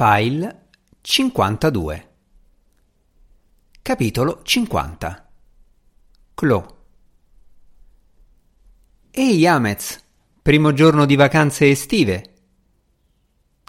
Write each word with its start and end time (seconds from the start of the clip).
File 0.00 0.68
52 1.00 2.14
Capitolo 3.82 4.42
50 4.44 5.30
Clo 6.34 6.84
Ehi 9.10 9.44
Amez, 9.44 10.00
primo 10.40 10.72
giorno 10.72 11.04
di 11.04 11.16
vacanze 11.16 11.68
estive. 11.68 12.34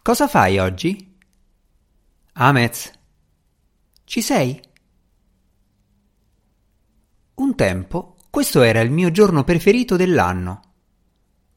Cosa 0.04 0.28
fai 0.28 0.60
oggi? 0.60 1.18
Amez, 2.34 2.92
ci 4.04 4.22
sei? 4.22 4.62
Un 7.34 7.56
tempo 7.56 8.18
questo 8.30 8.62
era 8.62 8.82
il 8.82 8.92
mio 8.92 9.10
giorno 9.10 9.44
preferito 9.44 9.96
dell'anno. 9.96 10.62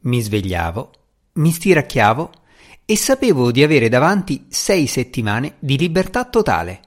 Mi 0.05 0.23
svegliavo, 0.23 0.93
mi 1.33 1.51
stiracchiavo 1.51 2.41
e 2.85 2.97
sapevo 2.97 3.51
di 3.51 3.63
avere 3.63 3.89
davanti 3.89 4.47
sei 4.49 4.87
settimane 4.87 5.55
di 5.59 5.79
libertà 5.79 6.25
totale. 6.25 6.81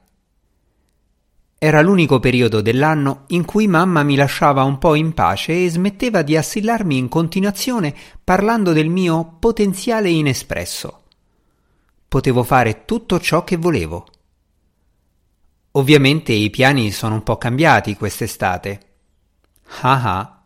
Era 1.58 1.81
l'unico 1.81 2.20
periodo 2.20 2.62
dell'anno 2.62 3.23
in 3.27 3.45
cui 3.45 3.67
mamma 3.67 4.03
mi 4.03 4.16
lasciava 4.16 4.63
un 4.63 4.77
po' 4.77 4.94
in 4.94 5.13
pace 5.13 5.63
e 5.63 5.70
smetteva 5.70 6.22
di 6.22 6.36
assillarmi 6.36 6.98
in 6.98 7.08
continuazione 7.08 7.95
parlando 8.23 8.73
del 8.73 8.89
mio 8.89 9.38
potenziale 9.39 10.09
inespresso. 10.09 11.03
Potevo 12.08 12.44
fare 12.44 12.86
tutto 12.86 13.20
ciò 13.20 13.44
che 13.44 13.55
volevo. 13.55 14.05
Ovviamente 15.72 16.34
i 16.34 16.50
piani 16.50 16.91
sono 16.91 17.16
un 17.16 17.23
po' 17.23 17.38
cambiati 17.38 17.95
quest'estate. 17.95 18.80
Ah 19.81 20.20
ah. 20.20 20.44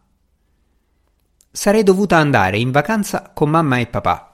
Sarei 1.52 1.84
dovuta 1.84 2.18
andare 2.18 2.60
in 2.60 2.72
vacanza 2.72 3.32
con 3.34 3.50
mamma 3.50 3.80
e 3.80 3.88
papà. 3.88 4.29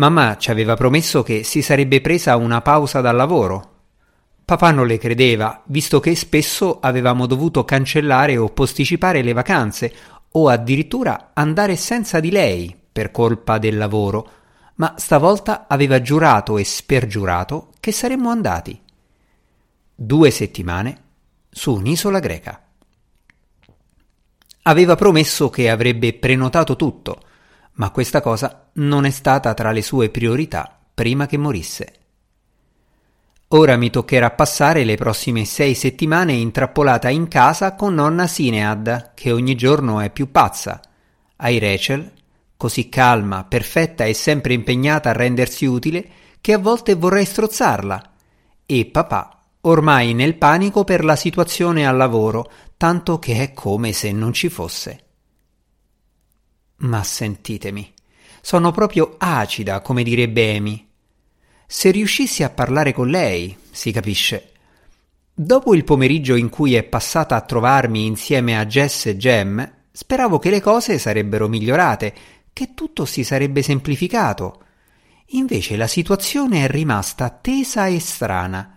Mamma 0.00 0.38
ci 0.38 0.50
aveva 0.50 0.76
promesso 0.76 1.22
che 1.22 1.44
si 1.44 1.60
sarebbe 1.60 2.00
presa 2.00 2.36
una 2.36 2.62
pausa 2.62 3.02
dal 3.02 3.14
lavoro. 3.14 3.68
Papà 4.46 4.70
non 4.70 4.86
le 4.86 4.96
credeva, 4.96 5.62
visto 5.66 6.00
che 6.00 6.16
spesso 6.16 6.80
avevamo 6.80 7.26
dovuto 7.26 7.66
cancellare 7.66 8.38
o 8.38 8.48
posticipare 8.48 9.20
le 9.20 9.34
vacanze, 9.34 9.92
o 10.30 10.48
addirittura 10.48 11.32
andare 11.34 11.76
senza 11.76 12.18
di 12.18 12.30
lei 12.30 12.74
per 12.90 13.10
colpa 13.10 13.58
del 13.58 13.76
lavoro, 13.76 14.30
ma 14.76 14.94
stavolta 14.96 15.66
aveva 15.68 16.00
giurato 16.00 16.56
e 16.56 16.64
spergiurato 16.64 17.72
che 17.78 17.92
saremmo 17.92 18.30
andati. 18.30 18.80
Due 19.94 20.30
settimane 20.30 21.02
su 21.50 21.74
un'isola 21.74 22.20
greca. 22.20 22.58
Aveva 24.62 24.94
promesso 24.94 25.50
che 25.50 25.68
avrebbe 25.68 26.14
prenotato 26.14 26.74
tutto, 26.74 27.20
ma 27.74 27.90
questa 27.90 28.20
cosa 28.20 28.70
non 28.74 29.04
è 29.04 29.10
stata 29.10 29.54
tra 29.54 29.70
le 29.70 29.82
sue 29.82 30.10
priorità 30.10 30.78
prima 30.92 31.26
che 31.26 31.36
morisse. 31.38 31.94
Ora 33.52 33.76
mi 33.76 33.90
toccherà 33.90 34.30
passare 34.30 34.84
le 34.84 34.96
prossime 34.96 35.44
sei 35.44 35.74
settimane 35.74 36.34
intrappolata 36.34 37.08
in 37.08 37.26
casa 37.26 37.74
con 37.74 37.94
nonna 37.94 38.28
Sinead, 38.28 39.12
che 39.14 39.32
ogni 39.32 39.56
giorno 39.56 39.98
è 39.98 40.10
più 40.10 40.30
pazza, 40.30 40.80
ai 41.36 41.58
Rachel, 41.58 42.12
così 42.56 42.88
calma, 42.88 43.44
perfetta 43.44 44.04
e 44.04 44.14
sempre 44.14 44.52
impegnata 44.54 45.10
a 45.10 45.14
rendersi 45.14 45.64
utile, 45.64 46.08
che 46.40 46.52
a 46.52 46.58
volte 46.58 46.94
vorrei 46.94 47.24
strozzarla, 47.24 48.12
e 48.66 48.86
papà, 48.86 49.46
ormai 49.62 50.14
nel 50.14 50.36
panico 50.36 50.84
per 50.84 51.02
la 51.02 51.16
situazione 51.16 51.88
al 51.88 51.96
lavoro, 51.96 52.50
tanto 52.76 53.18
che 53.18 53.42
è 53.42 53.52
come 53.52 53.92
se 53.92 54.12
non 54.12 54.32
ci 54.32 54.48
fosse. 54.48 55.06
Ma 56.80 57.02
sentitemi, 57.02 57.92
sono 58.40 58.70
proprio 58.70 59.16
acida, 59.18 59.80
come 59.80 60.02
direbbe 60.02 60.56
Amy. 60.56 60.88
Se 61.66 61.90
riuscissi 61.90 62.42
a 62.42 62.50
parlare 62.50 62.92
con 62.92 63.08
lei, 63.08 63.56
si 63.70 63.92
capisce. 63.92 64.52
Dopo 65.32 65.74
il 65.74 65.84
pomeriggio 65.84 66.34
in 66.34 66.48
cui 66.48 66.74
è 66.74 66.82
passata 66.82 67.36
a 67.36 67.42
trovarmi 67.42 68.06
insieme 68.06 68.58
a 68.58 68.66
Jess 68.66 69.06
e 69.06 69.16
Jem, 69.16 69.72
speravo 69.92 70.38
che 70.38 70.50
le 70.50 70.60
cose 70.60 70.98
sarebbero 70.98 71.48
migliorate, 71.48 72.14
che 72.52 72.74
tutto 72.74 73.04
si 73.04 73.24
sarebbe 73.24 73.62
semplificato. 73.62 74.64
Invece 75.28 75.76
la 75.76 75.86
situazione 75.86 76.64
è 76.64 76.68
rimasta 76.68 77.30
tesa 77.30 77.86
e 77.86 78.00
strana. 78.00 78.74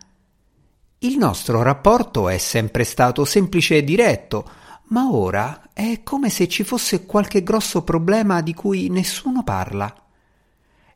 Il 0.99 1.17
nostro 1.17 1.61
rapporto 1.63 2.29
è 2.29 2.37
sempre 2.37 2.83
stato 2.83 3.25
semplice 3.25 3.77
e 3.77 3.83
diretto, 3.83 4.49
ma 4.87 5.09
ora 5.09 5.69
è 5.73 6.01
come 6.03 6.29
se 6.29 6.47
ci 6.47 6.63
fosse 6.63 7.05
qualche 7.05 7.43
grosso 7.43 7.83
problema 7.83 8.41
di 8.41 8.53
cui 8.53 8.89
nessuno 8.89 9.43
parla. 9.43 9.93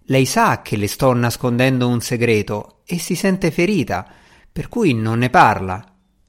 Lei 0.10 0.26
sa 0.26 0.62
che 0.62 0.78
le 0.78 0.88
sto 0.88 1.14
nascondendo 1.14 1.88
un 1.88 2.00
segreto 2.00 2.82
e 2.86 3.00
si 3.00 3.16
sente 3.16 3.52
ferita, 3.52 4.08
per 4.52 4.70
cui 4.70 4.94
non 4.94 5.20
ne 5.20 5.30
parla, 5.30 5.84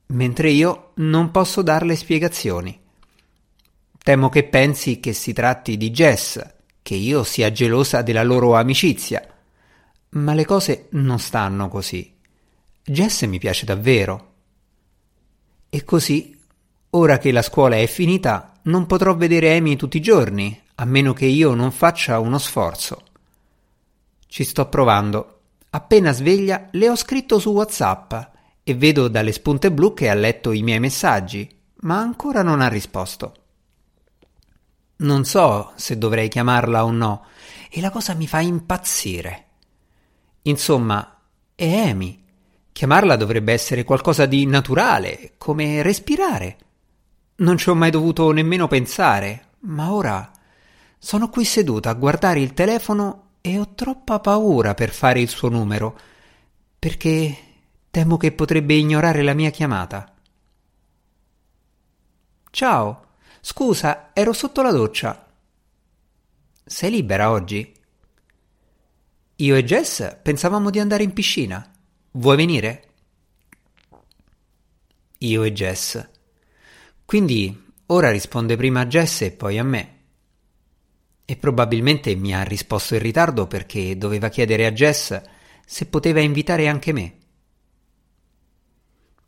mentre 0.07 0.51
io 0.51 0.93
non 0.97 1.31
posso 1.31 1.63
darle 1.63 1.95
spiegazioni. 1.95 2.79
Temo 4.03 4.29
che 4.31 4.45
pensi 4.45 5.01
che 5.01 5.13
si 5.13 5.33
tratti 5.33 5.77
di 5.77 5.91
Jess, 5.91 6.43
che 6.83 6.95
io 6.95 7.23
sia 7.25 7.53
gelosa 7.53 8.03
della 8.03 8.23
loro 8.23 8.55
amicizia. 8.55 9.23
Ma 10.11 10.33
le 10.33 10.47
cose 10.47 10.87
non 10.93 11.19
stanno 11.19 11.69
così. 11.69 12.17
Jess 12.83 13.25
mi 13.25 13.39
piace 13.39 13.67
davvero. 13.67 14.33
E 15.69 15.85
così 15.85 16.38
Ora 16.91 17.19
che 17.19 17.32
la 17.32 17.43
scuola 17.43 17.76
è 17.76 17.87
finita, 17.87 18.54
non 18.62 18.87
potrò 18.87 19.15
vedere 19.15 19.54
Amy 19.56 19.76
tutti 19.76 19.99
i 19.99 20.03
giorni, 20.03 20.59
a 20.76 20.84
meno 20.87 21.12
che 21.12 21.26
io 21.26 21.54
non 21.54 21.71
faccia 21.71 22.19
uno 22.19 22.38
sforzo. 22.38 23.03
Ci 24.26 24.44
sto 24.44 24.69
provando. 24.69 25.41
Appena 25.71 26.12
sveglia 26.12 26.69
le 26.72 26.88
ho 26.88 26.97
scritto 26.97 27.38
su 27.38 27.50
WhatsApp 27.50 28.15
e 28.62 28.75
vedo 28.75 29.09
dalle 29.09 29.32
spunte 29.32 29.71
blu 29.71 29.93
che 29.93 30.09
ha 30.09 30.15
letto 30.15 30.53
i 30.53 30.62
miei 30.62 30.81
messaggi, 30.81 31.49
ma 31.81 31.99
ancora 31.99 32.43
non 32.43 32.62
ha 32.62 32.69
risposto. 32.69 33.34
Non 34.97 35.25
so 35.25 35.72
se 35.76 35.99
dovrei 35.99 36.28
chiamarla 36.28 36.84
o 36.84 36.91
no, 36.91 37.26
e 37.70 37.82
la 37.82 37.91
cosa 37.91 38.15
mi 38.15 38.26
fa 38.26 38.41
impazzire. 38.41 39.47
Insomma, 40.43 41.20
è 41.55 41.88
Amy. 41.88 42.25
Chiamarla 42.72 43.16
dovrebbe 43.16 43.53
essere 43.53 43.84
qualcosa 43.84 44.25
di 44.25 44.47
naturale, 44.47 45.34
come 45.37 45.82
respirare. 45.82 46.56
Non 47.41 47.56
ci 47.56 47.69
ho 47.69 47.75
mai 47.75 47.91
dovuto 47.91 48.32
nemmeno 48.32 48.66
pensare, 48.66 49.50
ma 49.60 49.93
ora 49.93 50.32
sono 50.99 51.28
qui 51.28 51.44
seduta 51.44 51.91
a 51.91 51.94
guardare 51.94 52.41
il 52.41 52.53
telefono 52.53 53.34
e 53.41 53.60
ho 53.60 53.75
troppa 53.75 54.19
paura 54.19 54.75
per 54.75 54.91
fare 54.91 55.21
il 55.21 55.28
suo 55.28 55.49
numero, 55.49 55.97
perché 56.76 57.37
temo 57.91 58.16
che 58.16 58.32
potrebbe 58.32 58.75
ignorare 58.75 59.22
la 59.22 59.34
mia 59.34 59.50
chiamata. 59.50 60.12
Ciao, 62.50 63.06
scusa, 63.41 64.10
ero 64.12 64.32
sotto 64.32 64.60
la 64.60 64.72
doccia. 64.72 65.26
Sei 66.65 66.91
libera 66.91 67.31
oggi? 67.31 67.72
Io 69.37 69.55
e 69.55 69.65
Jess 69.65 70.16
pensavamo 70.20 70.70
di 70.70 70.81
andare 70.81 71.05
in 71.05 71.12
piscina. 71.12 71.70
Vuoi 72.10 72.37
venire? 72.37 72.88
Io 75.19 75.44
e 75.44 75.53
Jess 75.53 76.16
quindi 77.09 77.73
ora 77.87 78.11
risponde 78.11 78.55
prima 78.59 78.81
a 78.81 78.87
Jess 78.87 79.23
e 79.23 79.31
poi 79.31 79.57
a 79.57 79.63
me. 79.63 79.97
E 81.25 81.37
probabilmente 81.37 82.15
mi 82.15 82.35
ha 82.35 82.43
risposto 82.43 82.97
in 82.97 83.01
ritardo 83.01 83.47
perché 83.47 83.97
doveva 83.97 84.29
chiedere 84.29 84.67
a 84.67 84.73
Jess 84.73 85.19
se 85.65 85.87
poteva 85.87 86.21
invitare 86.21 86.69
anche 86.69 86.93
me. 86.93 87.17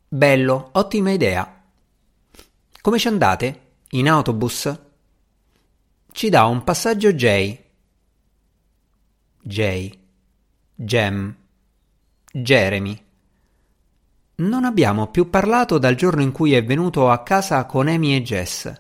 Bello, 0.07 0.69
ottima 0.73 1.11
idea. 1.13 1.65
Come 2.83 2.99
ci 2.99 3.09
andate? 3.09 3.77
In 3.93 4.11
autobus? 4.11 4.81
Ci 6.13 6.29
dà 6.29 6.45
un 6.45 6.63
passaggio 6.63 7.15
Jay. 7.15 7.65
Jay. 9.41 9.99
Jem. 10.75 11.35
Jeremy. 12.31 13.10
Non 14.41 14.65
abbiamo 14.65 15.09
più 15.09 15.29
parlato 15.29 15.77
dal 15.77 15.97
giorno 15.97 16.23
in 16.23 16.33
cui 16.33 16.55
è 16.55 16.65
venuto 16.65 17.11
a 17.11 17.23
casa 17.23 17.67
con 17.67 17.89
Amy 17.89 18.15
e 18.15 18.23
Jess. 18.23 18.73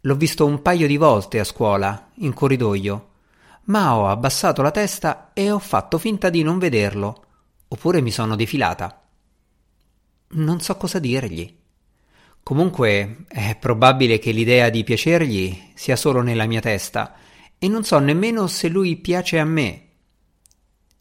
L'ho 0.00 0.14
visto 0.16 0.46
un 0.46 0.62
paio 0.62 0.86
di 0.86 0.96
volte 0.96 1.38
a 1.38 1.44
scuola, 1.44 2.12
in 2.14 2.32
corridoio, 2.32 3.08
ma 3.64 3.94
ho 3.94 4.08
abbassato 4.08 4.62
la 4.62 4.70
testa 4.70 5.32
e 5.34 5.50
ho 5.50 5.58
fatto 5.58 5.98
finta 5.98 6.30
di 6.30 6.42
non 6.42 6.58
vederlo, 6.58 7.24
oppure 7.68 8.00
mi 8.00 8.10
sono 8.10 8.36
defilata. 8.36 9.06
Non 10.28 10.60
so 10.60 10.76
cosa 10.78 10.98
dirgli. 10.98 11.54
Comunque 12.42 13.26
è 13.28 13.54
probabile 13.60 14.18
che 14.18 14.30
l'idea 14.30 14.70
di 14.70 14.82
piacergli 14.82 15.72
sia 15.74 15.94
solo 15.94 16.22
nella 16.22 16.46
mia 16.46 16.60
testa 16.60 17.16
e 17.58 17.68
non 17.68 17.84
so 17.84 17.98
nemmeno 17.98 18.46
se 18.46 18.68
lui 18.68 18.96
piace 18.96 19.38
a 19.38 19.44
me. 19.44 19.88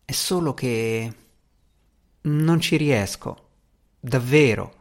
È 0.04 0.12
solo 0.12 0.54
che 0.54 1.14
non 2.22 2.60
ci 2.60 2.78
riesco, 2.78 3.50
davvero. 4.00 4.76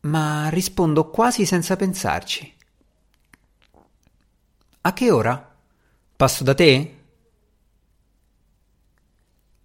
Ma 0.00 0.48
rispondo 0.48 1.10
quasi 1.10 1.44
senza 1.44 1.76
pensarci. 1.76 2.54
A 4.82 4.92
che 4.92 5.10
ora? 5.10 5.56
Passo 6.16 6.44
da 6.44 6.54
te? 6.54 6.94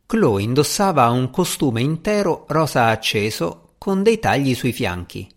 Chloe 0.05 0.41
indossava 0.41 1.09
un 1.09 1.29
costume 1.29 1.81
intero 1.81 2.45
rosa 2.49 2.87
acceso 2.87 3.75
con 3.77 4.03
dei 4.03 4.19
tagli 4.19 4.53
sui 4.55 4.73
fianchi. 4.73 5.29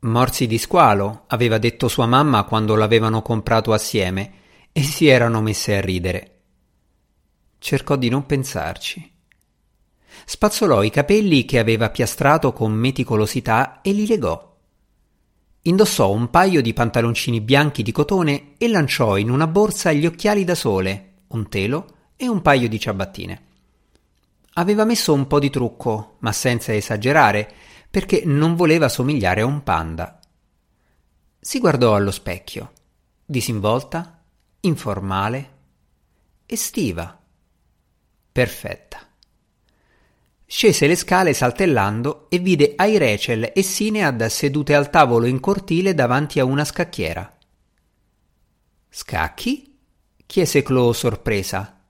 Morsi 0.00 0.46
di 0.46 0.58
squalo, 0.58 1.24
aveva 1.28 1.58
detto 1.58 1.88
sua 1.88 2.06
mamma 2.06 2.44
quando 2.44 2.74
l'avevano 2.74 3.22
comprato 3.22 3.72
assieme, 3.72 4.32
e 4.72 4.82
si 4.82 5.06
erano 5.06 5.40
messe 5.40 5.76
a 5.76 5.80
ridere. 5.80 6.40
Cercò 7.58 7.96
di 7.96 8.08
non 8.08 8.26
pensarci. 8.26 9.13
Spazzolò 10.24 10.82
i 10.82 10.90
capelli 10.90 11.44
che 11.44 11.58
aveva 11.58 11.90
piastrato 11.90 12.52
con 12.52 12.72
meticolosità 12.72 13.80
e 13.82 13.92
li 13.92 14.06
legò. 14.06 14.52
Indossò 15.62 16.10
un 16.10 16.28
paio 16.30 16.60
di 16.60 16.72
pantaloncini 16.72 17.40
bianchi 17.40 17.82
di 17.82 17.92
cotone 17.92 18.54
e 18.58 18.68
lanciò 18.68 19.16
in 19.16 19.30
una 19.30 19.46
borsa 19.46 19.92
gli 19.92 20.04
occhiali 20.04 20.44
da 20.44 20.54
sole, 20.54 21.22
un 21.28 21.48
telo 21.48 21.86
e 22.16 22.28
un 22.28 22.42
paio 22.42 22.68
di 22.68 22.78
ciabattine. 22.78 23.42
Aveva 24.54 24.84
messo 24.84 25.12
un 25.12 25.26
po' 25.26 25.38
di 25.38 25.50
trucco, 25.50 26.16
ma 26.20 26.32
senza 26.32 26.74
esagerare, 26.74 27.52
perché 27.90 28.22
non 28.24 28.54
voleva 28.54 28.88
somigliare 28.88 29.40
a 29.40 29.46
un 29.46 29.62
panda. 29.62 30.20
Si 31.40 31.58
guardò 31.58 31.94
allo 31.94 32.10
specchio, 32.10 32.72
disinvolta, 33.24 34.22
informale, 34.60 35.50
estiva, 36.46 37.18
perfetta. 38.32 39.03
Scese 40.56 40.86
le 40.86 40.94
scale 40.94 41.32
saltellando 41.32 42.26
e 42.28 42.38
vide 42.38 42.74
Ai 42.76 42.96
Rachel 42.96 43.50
e 43.52 43.60
Sinead 43.60 44.24
sedute 44.26 44.76
al 44.76 44.88
tavolo 44.88 45.26
in 45.26 45.40
cortile 45.40 45.94
davanti 45.94 46.38
a 46.38 46.44
una 46.44 46.64
scacchiera. 46.64 47.28
Scacchi? 48.88 49.76
chiese 50.24 50.62
Chloe 50.62 50.94
sorpresa. 50.94 51.80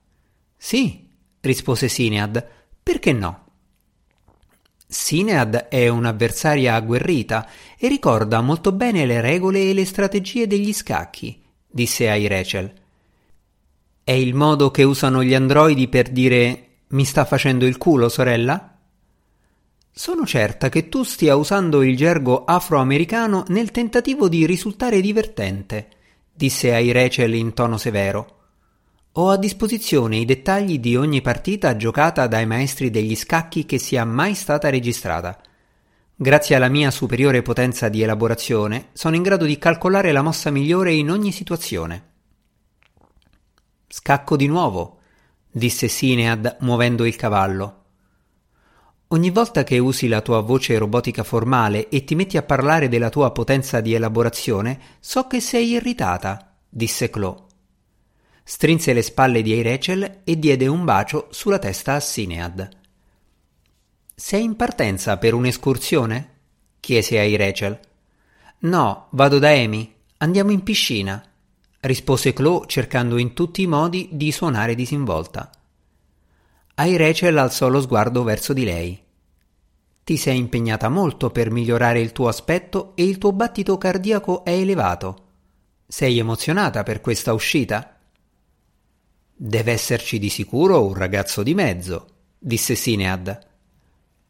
Sì, 0.57 1.07
rispose 1.41 1.87
Sinead. 1.87 2.43
Perché 2.81 3.13
no? 3.13 3.45
Sinead 4.87 5.67
è 5.67 5.87
un'avversaria 5.87 6.73
agguerrita 6.73 7.47
e 7.77 7.87
ricorda 7.87 8.41
molto 8.41 8.71
bene 8.71 9.05
le 9.05 9.21
regole 9.21 9.69
e 9.69 9.75
le 9.75 9.85
strategie 9.85 10.47
degli 10.47 10.73
scacchi, 10.73 11.39
disse 11.67 12.09
Ai 12.09 12.25
Rachel. 12.25 12.73
È 14.03 14.11
il 14.11 14.33
modo 14.33 14.71
che 14.71 14.81
usano 14.81 15.23
gli 15.23 15.35
androidi 15.35 15.87
per 15.87 16.09
dire 16.09 16.65
mi 16.87 17.03
sta 17.05 17.25
facendo 17.25 17.65
il 17.65 17.77
culo, 17.77 18.09
sorella? 18.09 18.77
Sono 19.91 20.25
certa 20.25 20.69
che 20.69 20.89
tu 20.89 21.03
stia 21.03 21.35
usando 21.35 21.81
il 21.81 21.95
gergo 21.95 22.43
afroamericano 22.43 23.45
nel 23.47 23.71
tentativo 23.71 24.27
di 24.27 24.45
risultare 24.45 25.01
divertente, 25.01 25.87
disse 26.33 26.73
ai 26.73 26.91
Rachel 26.91 27.33
in 27.33 27.53
tono 27.53 27.77
severo. 27.77 28.33
Ho 29.13 29.29
a 29.29 29.37
disposizione 29.37 30.17
i 30.17 30.25
dettagli 30.25 30.79
di 30.79 30.97
ogni 30.97 31.21
partita 31.21 31.77
giocata 31.77 32.27
dai 32.27 32.45
maestri 32.45 32.91
degli 32.91 33.15
scacchi 33.15 33.65
che 33.65 33.77
sia 33.77 34.03
mai 34.03 34.35
stata 34.35 34.69
registrata. 34.69 35.39
Grazie 36.13 36.55
alla 36.55 36.67
mia 36.67 36.91
superiore 36.91 37.41
potenza 37.41 37.87
di 37.87 38.01
elaborazione, 38.01 38.89
sono 38.91 39.15
in 39.15 39.21
grado 39.21 39.45
di 39.45 39.57
calcolare 39.57 40.11
la 40.11 40.21
mossa 40.21 40.49
migliore 40.49 40.93
in 40.93 41.09
ogni 41.09 41.31
situazione. 41.31 42.11
Scacco 43.87 44.35
di 44.35 44.47
nuovo, 44.47 44.94
disse 45.55 45.87
Sinead 45.87 46.57
muovendo 46.59 47.05
il 47.05 47.15
cavallo. 47.15 47.83
Ogni 49.07 49.29
volta 49.29 49.63
che 49.63 49.79
usi 49.79 50.09
la 50.09 50.19
tua 50.19 50.41
voce 50.41 50.77
robotica 50.77 51.23
formale 51.23 51.87
e 51.87 52.03
ti 52.03 52.13
metti 52.13 52.35
a 52.35 52.43
parlare 52.43 52.89
della 52.89 53.09
tua 53.09 53.31
potenza 53.31 53.79
di 53.79 53.93
elaborazione, 53.93 54.97
so 54.99 55.27
che 55.27 55.39
sei 55.39 55.69
irritata, 55.69 56.57
disse 56.67 57.09
Chloe. 57.09 57.43
Strinse 58.43 58.91
le 58.91 59.01
spalle 59.01 59.41
di 59.41 59.61
Rachel 59.61 60.23
e 60.25 60.37
diede 60.37 60.67
un 60.67 60.83
bacio 60.83 61.27
sulla 61.31 61.57
testa 61.57 61.93
a 61.93 62.01
Sinead. 62.01 62.69
Sei 64.13 64.43
in 64.43 64.57
partenza 64.57 65.17
per 65.17 65.33
un'escursione? 65.33 66.33
chiese 66.81 67.17
a 67.17 67.37
Rachel. 67.37 67.79
No, 68.59 69.07
vado 69.11 69.39
da 69.39 69.51
Amy. 69.51 69.93
Andiamo 70.17 70.51
in 70.51 70.63
piscina 70.63 71.23
rispose 71.85 72.33
Chloe 72.33 72.65
cercando 72.67 73.17
in 73.17 73.33
tutti 73.33 73.61
i 73.61 73.67
modi 73.67 74.09
di 74.11 74.31
suonare 74.31 74.75
disinvolta. 74.75 75.49
Ai 76.75 76.97
Rachel 76.97 77.37
alzò 77.37 77.67
lo 77.69 77.81
sguardo 77.81 78.23
verso 78.23 78.53
di 78.53 78.63
lei. 78.63 79.01
Ti 80.03 80.17
sei 80.17 80.37
impegnata 80.37 80.89
molto 80.89 81.29
per 81.31 81.49
migliorare 81.49 81.99
il 81.99 82.11
tuo 82.11 82.27
aspetto 82.27 82.91
e 82.95 83.03
il 83.03 83.17
tuo 83.17 83.31
battito 83.31 83.77
cardiaco 83.77 84.43
è 84.43 84.51
elevato. 84.51 85.23
Sei 85.87 86.19
emozionata 86.19 86.83
per 86.83 87.01
questa 87.01 87.33
uscita? 87.33 87.97
Deve 89.37 89.71
esserci 89.71 90.19
di 90.19 90.29
sicuro 90.29 90.85
un 90.85 90.93
ragazzo 90.93 91.43
di 91.43 91.53
mezzo, 91.53 92.07
disse 92.37 92.75
Sinead. 92.75 93.39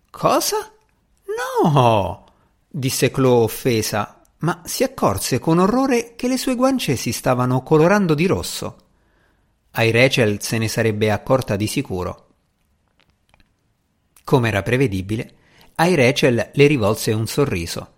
Cosa? 0.10 0.72
No! 1.62 2.25
disse 2.68 3.12
Chloe 3.12 3.44
offesa, 3.44 4.15
ma 4.40 4.62
si 4.66 4.84
accorse 4.84 5.40
con 5.40 5.60
orrore 5.60 6.16
che 6.16 6.28
le 6.28 6.38
sue 6.38 6.56
guance 6.56 6.96
si 6.96 7.12
stavano 7.12 7.64
colorando 7.64 8.14
di 8.14 8.26
rosso. 8.26 8.78
Ai 9.72 9.92
Rachel 9.92 10.42
se 10.42 10.58
ne 10.58 10.68
sarebbe 10.68 11.12
accorta 11.12 11.56
di 11.56 11.68
sicuro. 11.68 12.28
Come 14.24 14.48
era 14.48 14.62
prevedibile, 14.62 15.36
ai 15.76 15.96
Rachel 15.96 16.52
le 16.54 16.68
rivolse 16.68 17.12
un 17.12 17.28
sorriso. 17.28 17.94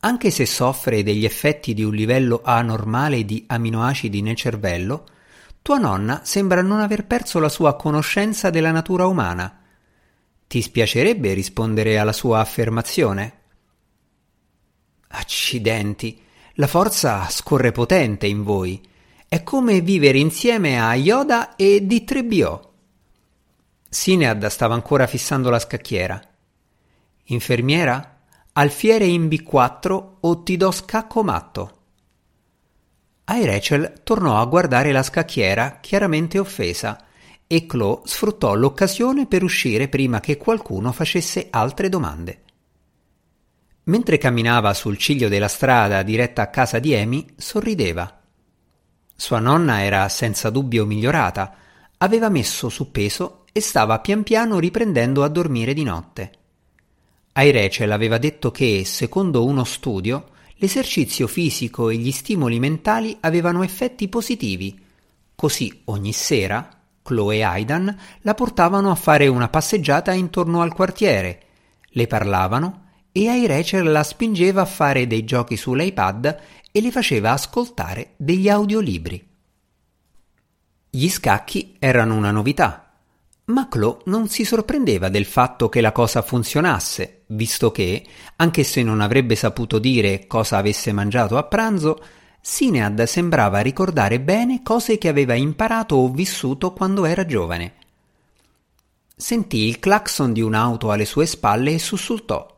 Anche 0.00 0.30
se 0.30 0.46
soffre 0.46 1.02
degli 1.02 1.24
effetti 1.24 1.74
di 1.74 1.82
un 1.82 1.94
livello 1.94 2.40
anormale 2.44 3.24
di 3.24 3.44
aminoacidi 3.46 4.22
nel 4.22 4.36
cervello, 4.36 5.06
tua 5.60 5.78
nonna 5.78 6.20
sembra 6.24 6.62
non 6.62 6.80
aver 6.80 7.04
perso 7.04 7.40
la 7.40 7.48
sua 7.48 7.74
conoscenza 7.74 8.50
della 8.50 8.70
natura 8.70 9.06
umana. 9.06 9.60
Ti 10.46 10.62
spiacerebbe 10.62 11.34
rispondere 11.34 11.98
alla 11.98 12.12
sua 12.12 12.38
affermazione? 12.40 13.37
Accidenti, 15.08 16.20
la 16.54 16.66
forza 16.66 17.28
scorre 17.28 17.72
potente 17.72 18.26
in 18.26 18.42
voi. 18.42 18.80
È 19.26 19.42
come 19.42 19.80
vivere 19.80 20.18
insieme 20.18 20.80
a 20.80 20.94
Yoda 20.94 21.56
e 21.56 21.78
D3BO. 21.82 22.60
Sinead 23.88 24.46
stava 24.46 24.74
ancora 24.74 25.06
fissando 25.06 25.50
la 25.50 25.58
scacchiera. 25.58 26.20
Infermiera, 27.24 28.20
alfiere 28.52 29.06
in 29.06 29.26
B4 29.26 30.08
o 30.20 30.42
ti 30.42 30.56
do 30.56 30.70
scacco 30.70 31.22
matto. 31.22 31.76
Ai 33.24 33.44
Rachel 33.44 34.00
tornò 34.02 34.40
a 34.40 34.46
guardare 34.46 34.92
la 34.92 35.02
scacchiera, 35.02 35.78
chiaramente 35.80 36.38
offesa, 36.38 37.04
e 37.46 37.66
Chloe 37.66 38.00
sfruttò 38.04 38.54
l'occasione 38.54 39.26
per 39.26 39.42
uscire 39.42 39.88
prima 39.88 40.20
che 40.20 40.36
qualcuno 40.36 40.92
facesse 40.92 41.48
altre 41.50 41.88
domande. 41.88 42.42
Mentre 43.88 44.18
camminava 44.18 44.74
sul 44.74 44.98
ciglio 44.98 45.28
della 45.28 45.48
strada 45.48 46.02
diretta 46.02 46.42
a 46.42 46.48
casa 46.48 46.78
di 46.78 46.94
Amy, 46.94 47.24
sorrideva. 47.36 48.20
Sua 49.16 49.38
nonna 49.38 49.82
era 49.82 50.08
senza 50.10 50.50
dubbio 50.50 50.84
migliorata, 50.84 51.54
aveva 51.96 52.28
messo 52.28 52.68
su 52.68 52.90
peso 52.90 53.44
e 53.50 53.60
stava 53.60 54.00
pian 54.00 54.22
piano 54.24 54.58
riprendendo 54.58 55.24
a 55.24 55.28
dormire 55.28 55.72
di 55.72 55.84
notte. 55.84 56.32
Ai 57.32 57.50
Rachel 57.50 57.90
aveva 57.90 58.18
detto 58.18 58.50
che, 58.50 58.82
secondo 58.84 59.46
uno 59.46 59.64
studio, 59.64 60.32
l'esercizio 60.56 61.26
fisico 61.26 61.88
e 61.88 61.96
gli 61.96 62.12
stimoli 62.12 62.58
mentali 62.58 63.16
avevano 63.20 63.62
effetti 63.62 64.08
positivi. 64.08 64.78
Così 65.34 65.82
ogni 65.84 66.12
sera 66.12 66.68
Chloe 67.00 67.36
e 67.36 67.42
Aidan 67.42 67.98
la 68.20 68.34
portavano 68.34 68.90
a 68.90 68.96
fare 68.96 69.28
una 69.28 69.48
passeggiata 69.48 70.12
intorno 70.12 70.60
al 70.60 70.74
quartiere, 70.74 71.42
le 71.88 72.06
parlavano 72.06 72.87
e 73.12 73.28
ai 73.28 73.46
Rachel 73.46 73.90
la 73.90 74.02
spingeva 74.02 74.62
a 74.62 74.66
fare 74.66 75.06
dei 75.06 75.24
giochi 75.24 75.56
sull'iPad 75.56 76.40
e 76.70 76.80
le 76.80 76.90
faceva 76.90 77.32
ascoltare 77.32 78.14
degli 78.16 78.48
audiolibri. 78.48 79.26
Gli 80.90 81.08
scacchi 81.08 81.76
erano 81.78 82.14
una 82.14 82.30
novità, 82.30 82.92
ma 83.46 83.68
Chloe 83.68 83.98
non 84.06 84.28
si 84.28 84.44
sorprendeva 84.44 85.08
del 85.08 85.24
fatto 85.24 85.68
che 85.68 85.80
la 85.80 85.92
cosa 85.92 86.22
funzionasse, 86.22 87.22
visto 87.28 87.70
che, 87.70 88.04
anche 88.36 88.62
se 88.62 88.82
non 88.82 89.00
avrebbe 89.00 89.36
saputo 89.36 89.78
dire 89.78 90.26
cosa 90.26 90.58
avesse 90.58 90.92
mangiato 90.92 91.36
a 91.36 91.44
pranzo, 91.44 92.02
Sinead 92.40 93.02
sembrava 93.04 93.60
ricordare 93.60 94.20
bene 94.20 94.62
cose 94.62 94.96
che 94.98 95.08
aveva 95.08 95.34
imparato 95.34 95.96
o 95.96 96.10
vissuto 96.10 96.72
quando 96.72 97.04
era 97.04 97.26
giovane. 97.26 97.74
Sentì 99.16 99.66
il 99.66 99.78
clacson 99.80 100.32
di 100.32 100.40
un'auto 100.40 100.90
alle 100.90 101.04
sue 101.04 101.26
spalle 101.26 101.72
e 101.72 101.78
sussultò. 101.78 102.56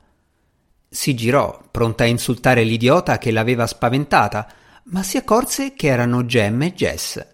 Si 0.92 1.14
girò, 1.14 1.62
pronta 1.70 2.02
a 2.02 2.08
insultare 2.08 2.64
l'idiota 2.64 3.16
che 3.16 3.30
l'aveva 3.30 3.64
spaventata, 3.68 4.52
ma 4.86 5.04
si 5.04 5.16
accorse 5.16 5.72
che 5.74 5.86
erano 5.86 6.26
Gem 6.26 6.62
e 6.62 6.74
Jess. 6.74 7.26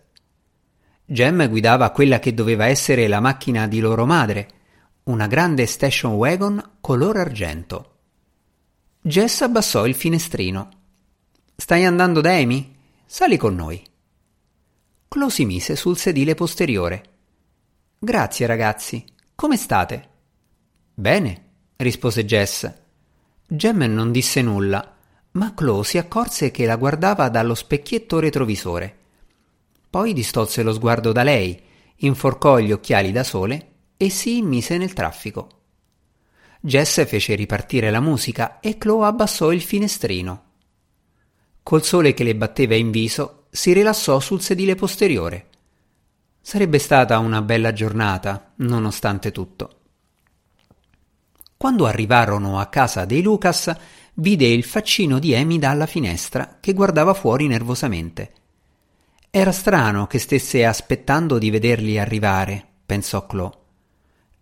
Gem 1.07 1.49
guidava 1.49 1.89
quella 1.91 2.19
che 2.19 2.35
doveva 2.35 2.67
essere 2.67 3.09
la 3.09 3.19
macchina 3.19 3.67
di 3.67 3.81
loro 3.81 4.05
madre, 4.05 4.51
una 5.05 5.27
grande 5.27 5.65
station 5.65 6.13
wagon 6.13 6.73
color 6.83 7.17
argento. 7.17 7.95
Jess 9.01 9.41
abbassò 9.41 9.87
il 9.87 9.95
finestrino. 9.95 10.69
Stai 11.57 11.87
andando 11.87 12.21
da 12.21 12.33
Amy? 12.33 12.77
Sali 13.07 13.39
con 13.39 13.55
noi. 13.55 13.83
Chloe 15.09 15.31
si 15.31 15.47
mise 15.47 15.77
sul 15.77 15.97
sedile 15.97 16.35
posteriore. 16.35 17.05
Grazie 17.99 18.45
ragazzi. 18.45 19.03
Come 19.35 19.57
state? 19.57 20.09
Bene, 20.93 21.45
rispose 21.77 22.27
Jess. 22.27 22.85
Jem 23.49 23.85
non 23.85 24.11
disse 24.11 24.43
nulla, 24.43 24.97
ma 25.33 25.55
Chloe 25.55 25.85
si 25.85 25.99
accorse 25.99 26.51
che 26.51 26.67
la 26.67 26.77
guardava 26.77 27.29
dallo 27.29 27.55
specchietto 27.55 28.19
retrovisore. 28.19 28.97
Poi 29.89 30.13
distolse 30.13 30.63
lo 30.63 30.73
sguardo 30.73 31.13
da 31.13 31.23
lei, 31.23 31.61
inforcò 31.99 32.59
gli 32.59 32.73
occhiali 32.73 33.13
da 33.13 33.23
sole 33.23 33.73
e 33.97 34.11
si 34.11 34.39
immise 34.39 34.79
nel 34.79 34.93
traffico. 34.93 35.49
Jess 36.61 37.07
fece 37.07 37.37
ripartire 37.37 37.91
la 37.91 38.01
musica 38.01 38.59
e 38.59 38.79
Chloe 38.79 39.07
abbassò 39.07 39.53
il 39.53 39.63
finestrino. 39.63 40.43
Col 41.63 41.85
sole 41.85 42.15
che 42.15 42.25
le 42.25 42.35
batteva 42.35 42.75
in 42.75 42.91
viso, 42.91 43.45
si 43.51 43.73
rilassò 43.73 44.19
sul 44.19 44.41
sedile 44.41 44.75
posteriore. 44.75 45.49
Sarebbe 46.41 46.79
stata 46.79 47.19
una 47.19 47.43
bella 47.43 47.73
giornata, 47.73 48.53
nonostante 48.57 49.31
tutto. 49.31 49.76
Quando 51.57 51.87
arrivarono 51.87 52.59
a 52.59 52.67
casa 52.67 53.07
dei 53.07 53.23
Lucas, 53.23 53.75
vide 54.15 54.47
il 54.47 54.63
faccino 54.63 55.19
di 55.19 55.35
Amy 55.35 55.59
dalla 55.59 55.87
finestra 55.87 56.59
che 56.61 56.75
guardava 56.75 57.15
fuori 57.15 57.47
nervosamente. 57.47 58.33
Era 59.31 59.53
strano 59.53 60.07
che 60.07 60.19
stesse 60.19 60.65
aspettando 60.65 61.39
di 61.39 61.51
vederli 61.51 61.99
arrivare, 61.99 62.65
pensò 62.85 63.27
Chloe. 63.27 63.53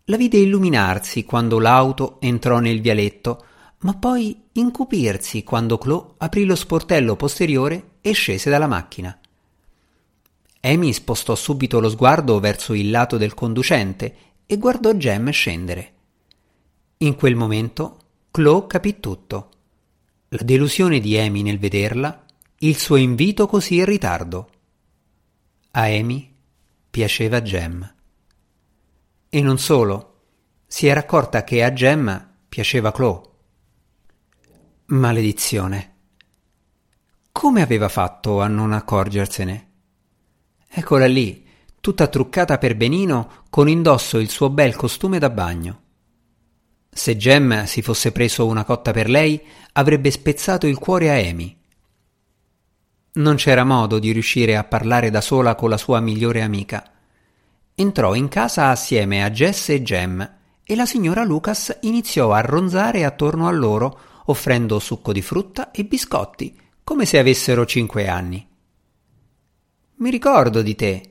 La 0.06 0.16
vide 0.16 0.38
illuminarsi 0.38 1.24
quando 1.24 1.58
l'auto 1.58 2.20
entrò 2.20 2.58
nel 2.58 2.80
vialetto, 2.80 3.44
ma 3.78 3.94
poi 3.94 4.48
incupirsi 4.52 5.44
quando 5.44 5.78
Chloe 5.78 6.14
aprì 6.18 6.44
lo 6.44 6.56
sportello 6.56 7.16
posteriore 7.16 7.92
e 8.00 8.12
scese 8.12 8.50
dalla 8.50 8.66
macchina. 8.66 9.16
Amy 10.62 10.92
spostò 10.92 11.34
subito 11.34 11.78
lo 11.78 11.88
sguardo 11.88 12.40
verso 12.40 12.72
il 12.72 12.90
lato 12.90 13.16
del 13.18 13.34
conducente 13.34 14.16
e 14.46 14.56
guardò 14.58 14.92
Jem 14.92 15.30
scendere. 15.30 15.93
In 17.04 17.16
quel 17.16 17.36
momento 17.36 17.98
Chloe 18.30 18.66
capì 18.66 18.98
tutto. 18.98 19.50
La 20.28 20.42
delusione 20.42 21.00
di 21.00 21.18
Amy 21.18 21.42
nel 21.42 21.58
vederla, 21.58 22.24
il 22.60 22.78
suo 22.78 22.96
invito 22.96 23.46
così 23.46 23.76
in 23.76 23.84
ritardo. 23.84 24.50
A 25.72 25.82
Amy 25.82 26.34
piaceva 26.88 27.42
Jem. 27.42 27.94
E 29.28 29.42
non 29.42 29.58
solo, 29.58 30.20
si 30.66 30.86
era 30.86 31.00
accorta 31.00 31.44
che 31.44 31.62
a 31.62 31.74
Gemma 31.74 32.26
piaceva 32.48 32.90
Chloe. 32.90 33.20
Maledizione. 34.86 35.96
Come 37.32 37.60
aveva 37.60 37.90
fatto 37.90 38.40
a 38.40 38.46
non 38.46 38.72
accorgersene? 38.72 39.72
Eccola 40.70 41.06
lì, 41.06 41.46
tutta 41.80 42.06
truccata 42.06 42.56
per 42.56 42.74
benino, 42.78 43.44
con 43.50 43.68
indosso 43.68 44.18
il 44.18 44.30
suo 44.30 44.48
bel 44.48 44.74
costume 44.74 45.18
da 45.18 45.28
bagno. 45.28 45.82
Se 46.94 47.16
Jem 47.16 47.64
si 47.64 47.82
fosse 47.82 48.12
preso 48.12 48.46
una 48.46 48.64
cotta 48.64 48.92
per 48.92 49.10
lei, 49.10 49.40
avrebbe 49.72 50.10
spezzato 50.10 50.66
il 50.66 50.78
cuore 50.78 51.10
a 51.10 51.28
Amy. 51.28 51.56
Non 53.14 53.36
c'era 53.36 53.64
modo 53.64 53.98
di 53.98 54.12
riuscire 54.12 54.56
a 54.56 54.64
parlare 54.64 55.10
da 55.10 55.20
sola 55.20 55.54
con 55.54 55.68
la 55.68 55.76
sua 55.76 56.00
migliore 56.00 56.40
amica 56.40 56.88
entrò 57.76 58.14
in 58.14 58.28
casa 58.28 58.68
assieme 58.68 59.24
a 59.24 59.30
Jess 59.30 59.70
e 59.70 59.82
Jem 59.82 60.32
e 60.62 60.76
la 60.76 60.86
signora 60.86 61.24
Lucas 61.24 61.78
iniziò 61.82 62.32
a 62.32 62.40
ronzare 62.40 63.04
attorno 63.04 63.48
a 63.48 63.50
loro, 63.50 63.98
offrendo 64.26 64.78
succo 64.78 65.12
di 65.12 65.20
frutta 65.20 65.70
e 65.70 65.84
biscotti, 65.84 66.58
come 66.82 67.04
se 67.04 67.18
avessero 67.18 67.66
cinque 67.66 68.08
anni. 68.08 68.46
Mi 69.96 70.10
ricordo 70.10 70.62
di 70.62 70.74
te, 70.74 71.02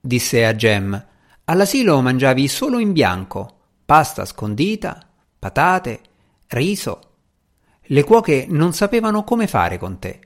disse 0.00 0.44
a 0.44 0.54
Jem. 0.54 1.06
All'asilo 1.44 2.00
mangiavi 2.00 2.48
solo 2.48 2.78
in 2.78 2.92
bianco, 2.92 3.58
pasta 3.84 4.24
scondita, 4.24 5.05
patate, 5.46 6.00
riso. 6.48 7.00
Le 7.82 8.02
cuoche 8.02 8.46
non 8.48 8.72
sapevano 8.72 9.22
come 9.22 9.46
fare 9.46 9.78
con 9.78 10.00
te. 10.00 10.20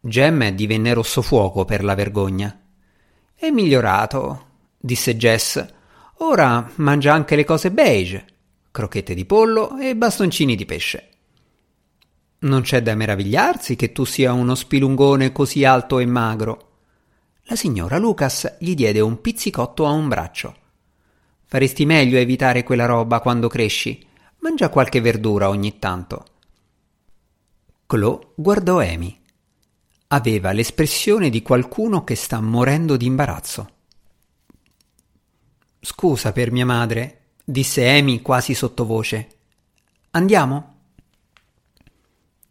Jem 0.00 0.48
divenne 0.50 0.92
rosso 0.92 1.22
fuoco 1.22 1.64
per 1.64 1.84
la 1.84 1.94
vergogna. 1.94 2.60
È 3.32 3.50
migliorato, 3.50 4.46
disse 4.76 5.16
Jess. 5.16 5.64
Ora 6.18 6.68
mangia 6.76 7.12
anche 7.12 7.36
le 7.36 7.44
cose 7.44 7.70
beige, 7.70 8.26
crocchette 8.72 9.14
di 9.14 9.24
pollo 9.24 9.78
e 9.78 9.94
bastoncini 9.94 10.56
di 10.56 10.64
pesce. 10.64 11.08
Non 12.40 12.62
c'è 12.62 12.82
da 12.82 12.96
meravigliarsi 12.96 13.76
che 13.76 13.92
tu 13.92 14.04
sia 14.04 14.32
uno 14.32 14.56
spilungone 14.56 15.30
così 15.30 15.64
alto 15.64 16.00
e 16.00 16.06
magro. 16.06 16.68
La 17.44 17.54
signora 17.54 17.96
Lucas 17.98 18.56
gli 18.58 18.74
diede 18.74 18.98
un 19.00 19.20
pizzicotto 19.20 19.86
a 19.86 19.90
un 19.90 20.08
braccio. 20.08 20.56
Faresti 21.50 21.84
meglio 21.84 22.16
a 22.16 22.20
evitare 22.20 22.62
quella 22.62 22.86
roba 22.86 23.18
quando 23.18 23.48
cresci. 23.48 24.06
Mangia 24.38 24.68
qualche 24.68 25.00
verdura 25.00 25.48
ogni 25.48 25.80
tanto. 25.80 26.24
Chloe 27.86 28.28
guardò 28.36 28.78
Amy. 28.78 29.20
Aveva 30.06 30.52
l'espressione 30.52 31.28
di 31.28 31.42
qualcuno 31.42 32.04
che 32.04 32.14
sta 32.14 32.40
morendo 32.40 32.96
di 32.96 33.06
imbarazzo. 33.06 33.70
Scusa 35.80 36.30
per 36.30 36.52
mia 36.52 36.64
madre, 36.64 37.30
disse 37.44 37.88
Amy 37.88 38.22
quasi 38.22 38.54
sottovoce. 38.54 39.28
Andiamo? 40.12 40.74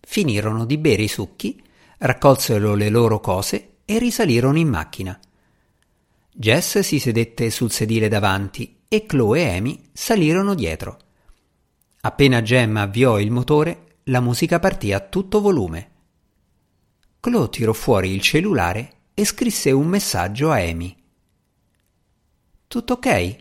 Finirono 0.02 0.66
di 0.66 0.78
bere 0.78 1.04
i 1.04 1.08
succhi, 1.08 1.64
raccolsero 2.00 2.76
le 2.76 2.90
loro 2.90 3.22
cose 3.22 3.76
e 3.86 3.98
risalirono 3.98 4.58
in 4.58 4.68
macchina. 4.68 5.18
Jess 6.34 6.80
si 6.80 7.00
sedette 7.00 7.50
sul 7.50 7.72
sedile 7.72 8.10
davanti 8.10 8.76
e 8.92 9.06
Chloe 9.06 9.42
e 9.42 9.56
Amy 9.56 9.90
salirono 9.94 10.56
dietro. 10.56 10.98
Appena 12.02 12.42
Gemma 12.42 12.82
avviò 12.82 13.20
il 13.20 13.30
motore, 13.30 14.00
la 14.06 14.20
musica 14.20 14.58
partì 14.58 14.92
a 14.92 15.00
tutto 15.00 15.42
volume. 15.42 15.92
Chloe 17.20 17.50
tirò 17.50 17.72
fuori 17.72 18.12
il 18.12 18.22
cellulare 18.22 18.94
e 19.14 19.26
scrisse 19.26 19.70
un 19.72 19.88
messaggio 19.88 20.50
a 20.50 20.56
Amy. 20.56 20.96
Tutto 22.66 22.94
ok? 22.94 23.36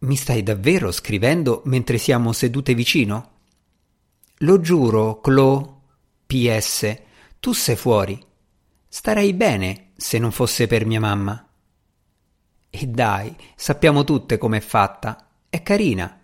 Mi 0.00 0.16
stai 0.16 0.42
davvero 0.42 0.92
scrivendo 0.92 1.62
mentre 1.64 1.96
siamo 1.96 2.32
sedute 2.32 2.74
vicino? 2.74 3.30
Lo 4.38 4.60
giuro, 4.60 5.20
Chloe. 5.20 5.72
PS. 6.26 6.96
Tu 7.40 7.52
sei 7.52 7.76
fuori. 7.76 8.22
Starei 8.88 9.32
bene 9.32 9.92
se 9.96 10.18
non 10.18 10.32
fosse 10.32 10.66
per 10.66 10.84
mia 10.84 11.00
mamma. 11.00 11.48
E 12.76 12.88
dai, 12.88 13.32
sappiamo 13.54 14.02
tutte 14.02 14.36
com'è 14.36 14.58
fatta. 14.58 15.28
È 15.48 15.62
carina. 15.62 16.20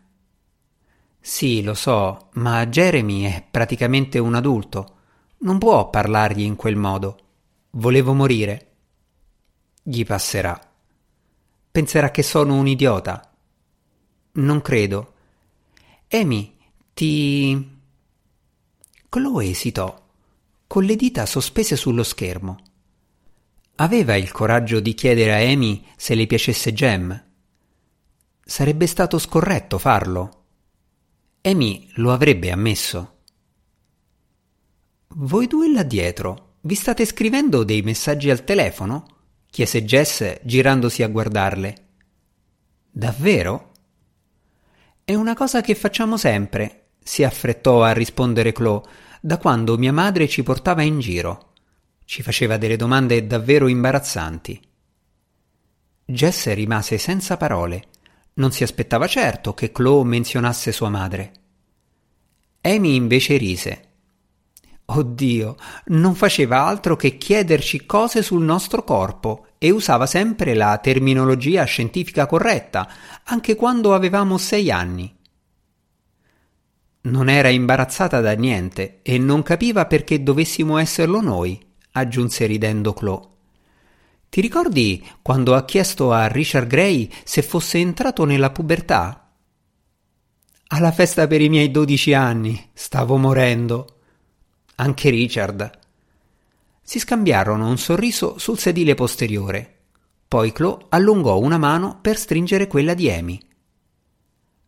Sì, 1.20 1.62
lo 1.62 1.74
so, 1.74 2.30
ma 2.32 2.66
Jeremy 2.66 3.22
è 3.22 3.46
praticamente 3.48 4.18
un 4.18 4.34
adulto. 4.34 4.96
Non 5.42 5.58
può 5.58 5.88
parlargli 5.90 6.40
in 6.40 6.56
quel 6.56 6.74
modo. 6.74 7.18
Volevo 7.70 8.14
morire. 8.14 8.72
Gli 9.80 10.04
passerà. 10.04 10.60
Penserà 11.70 12.10
che 12.10 12.24
sono 12.24 12.56
un 12.56 12.66
idiota. 12.66 13.32
Non 14.32 14.60
credo. 14.60 15.12
Amy, 16.08 16.56
ti. 16.92 17.78
Chloe 19.08 19.50
esitò, 19.50 20.04
con 20.66 20.82
le 20.82 20.96
dita 20.96 21.26
sospese 21.26 21.76
sullo 21.76 22.02
schermo. 22.02 22.69
Aveva 23.80 24.14
il 24.14 24.30
coraggio 24.30 24.78
di 24.78 24.92
chiedere 24.92 25.32
a 25.32 25.50
Amy 25.50 25.82
se 25.96 26.14
le 26.14 26.26
piacesse 26.26 26.74
Jem. 26.74 27.28
Sarebbe 28.44 28.86
stato 28.86 29.18
scorretto 29.18 29.78
farlo. 29.78 30.44
Amy 31.40 31.88
lo 31.94 32.12
avrebbe 32.12 32.50
ammesso. 32.50 33.20
Voi 35.14 35.46
due 35.46 35.72
là 35.72 35.82
dietro, 35.82 36.56
vi 36.60 36.74
state 36.74 37.06
scrivendo 37.06 37.64
dei 37.64 37.80
messaggi 37.80 38.28
al 38.28 38.44
telefono? 38.44 39.06
chiese 39.48 39.82
Jess 39.82 40.40
girandosi 40.42 41.02
a 41.02 41.08
guardarle. 41.08 41.88
Davvero? 42.90 43.72
È 45.02 45.14
una 45.14 45.34
cosa 45.34 45.62
che 45.62 45.74
facciamo 45.74 46.18
sempre, 46.18 46.90
si 47.02 47.24
affrettò 47.24 47.82
a 47.82 47.92
rispondere 47.92 48.52
Chloe, 48.52 48.82
da 49.22 49.38
quando 49.38 49.78
mia 49.78 49.92
madre 49.92 50.28
ci 50.28 50.42
portava 50.42 50.82
in 50.82 51.00
giro. 51.00 51.49
Ci 52.10 52.22
faceva 52.22 52.56
delle 52.56 52.74
domande 52.74 53.24
davvero 53.24 53.68
imbarazzanti. 53.68 54.60
Jess 56.06 56.52
rimase 56.54 56.98
senza 56.98 57.36
parole. 57.36 57.84
Non 58.34 58.50
si 58.50 58.64
aspettava 58.64 59.06
certo 59.06 59.54
che 59.54 59.70
Chloe 59.70 60.02
menzionasse 60.02 60.72
sua 60.72 60.88
madre. 60.88 61.32
Amy 62.62 62.96
invece 62.96 63.36
rise. 63.36 63.82
Oddio, 64.86 65.54
non 65.84 66.16
faceva 66.16 66.64
altro 66.64 66.96
che 66.96 67.16
chiederci 67.16 67.86
cose 67.86 68.22
sul 68.22 68.42
nostro 68.42 68.82
corpo 68.82 69.46
e 69.56 69.70
usava 69.70 70.06
sempre 70.06 70.54
la 70.54 70.76
terminologia 70.78 71.62
scientifica 71.62 72.26
corretta, 72.26 72.90
anche 73.22 73.54
quando 73.54 73.94
avevamo 73.94 74.36
sei 74.36 74.72
anni. 74.72 75.16
Non 77.02 77.28
era 77.28 77.50
imbarazzata 77.50 78.20
da 78.20 78.32
niente 78.32 78.98
e 79.02 79.16
non 79.16 79.44
capiva 79.44 79.86
perché 79.86 80.24
dovessimo 80.24 80.76
esserlo 80.76 81.20
noi, 81.20 81.68
aggiunse 81.92 82.46
ridendo 82.46 82.92
Chloe. 82.92 83.28
Ti 84.28 84.40
ricordi 84.40 85.04
quando 85.22 85.54
ha 85.54 85.64
chiesto 85.64 86.12
a 86.12 86.28
Richard 86.28 86.68
Gray 86.68 87.10
se 87.24 87.42
fosse 87.42 87.78
entrato 87.78 88.24
nella 88.24 88.50
pubertà? 88.50 89.28
Alla 90.68 90.92
festa 90.92 91.26
per 91.26 91.40
i 91.40 91.48
miei 91.48 91.72
dodici 91.72 92.14
anni, 92.14 92.70
stavo 92.72 93.16
morendo. 93.16 93.96
Anche 94.76 95.10
Richard. 95.10 95.78
Si 96.80 97.00
scambiarono 97.00 97.68
un 97.68 97.76
sorriso 97.76 98.38
sul 98.38 98.58
sedile 98.58 98.94
posteriore. 98.94 99.78
Poi 100.28 100.52
Chloe 100.52 100.86
allungò 100.90 101.38
una 101.40 101.58
mano 101.58 101.98
per 102.00 102.16
stringere 102.16 102.68
quella 102.68 102.94
di 102.94 103.10
Amy. 103.10 103.40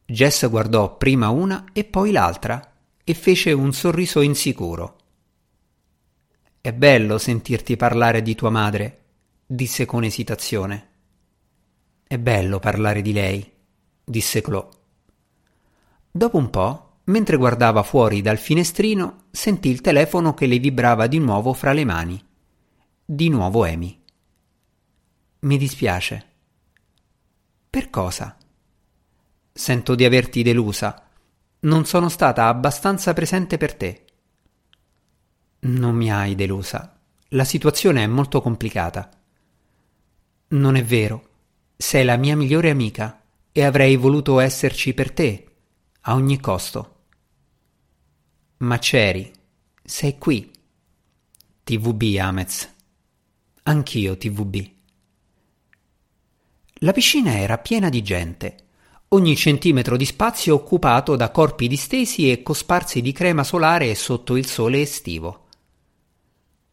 Jess 0.05 0.49
guardò 0.49 0.97
prima 0.97 1.29
una 1.29 1.67
e 1.73 1.85
poi 1.85 2.11
l'altra 2.11 2.73
e 3.05 3.15
fece 3.15 3.53
un 3.53 3.73
sorriso 3.73 4.21
insicuro. 4.21 4.97
È 6.65 6.73
bello 6.73 7.19
sentirti 7.19 7.75
parlare 7.75 8.23
di 8.23 8.37
tua 8.37 8.51
madre, 8.51 9.01
disse 9.45 9.85
con 9.85 10.05
esitazione. 10.05 10.91
È 12.05 12.17
bello 12.19 12.61
parlare 12.61 13.03
di 13.03 13.13
lei, 13.13 13.53
disse 14.05 14.41
Chloe. 14.41 14.69
Dopo 16.09 16.37
un 16.37 16.51
po', 16.51 16.99
mentre 17.07 17.37
guardava 17.37 17.83
fuori 17.83 18.23
dal 18.23 18.39
finestrino, 18.39 19.25
sentì 19.33 19.71
il 19.71 19.81
telefono 19.81 20.35
che 20.35 20.47
le 20.47 20.61
vibrava 20.61 21.09
di 21.09 21.19
nuovo 21.19 21.53
fra 21.53 21.73
le 21.73 21.85
mani. 21.85 22.25
Di 23.05 23.29
nuovo 23.29 23.65
Amy. 23.65 24.01
Mi 25.41 25.59
dispiace. 25.59 26.27
Per 27.69 27.91
cosa? 27.91 28.37
Sento 29.53 29.97
di 29.97 30.05
averti 30.05 30.45
delusa. 30.45 31.09
Non 31.59 31.87
sono 31.87 32.09
stata 32.09 32.47
abbastanza 32.47 33.13
presente 33.15 33.57
per 33.57 33.75
te. 33.75 34.05
Non 35.65 35.95
mi 35.95 36.11
hai 36.11 36.35
delusa. 36.35 36.99
La 37.29 37.45
situazione 37.45 38.03
è 38.03 38.07
molto 38.09 38.43
complicata. 38.43 39.09
Non 40.49 40.75
è 40.75 40.85
vero. 40.85 41.29
Sei 41.77 42.05
la 42.05 42.17
mia 42.17 42.37
migliore 42.37 42.69
amica 42.69 43.23
e 43.53 43.63
avrei 43.63 43.95
voluto 43.95 44.41
esserci 44.41 44.93
per 44.93 45.13
te, 45.13 45.47
a 46.01 46.15
ogni 46.15 46.41
costo. 46.41 46.97
Ma 48.59 48.79
c'eri. 48.79 49.31
Sei 49.85 50.19
qui. 50.19 50.51
TVB, 51.63 52.17
Amez. 52.19 52.69
Anch'io 53.63 54.17
TVB. 54.17 54.71
La 56.81 56.93
piscina 56.93 57.39
era 57.39 57.59
piena 57.59 57.89
di 57.89 58.03
gente. 58.03 58.57
Ogni 59.09 59.37
centimetro 59.37 59.97
di 59.97 60.07
spazio 60.07 60.57
occupato 60.57 61.15
da 61.15 61.31
corpi 61.31 61.69
distesi 61.69 62.33
e 62.33 62.43
cosparsi 62.43 63.01
di 63.01 63.13
crema 63.13 63.45
solare 63.45 63.95
sotto 63.95 64.37
il 64.37 64.47
sole 64.47 64.81
estivo. 64.81 65.43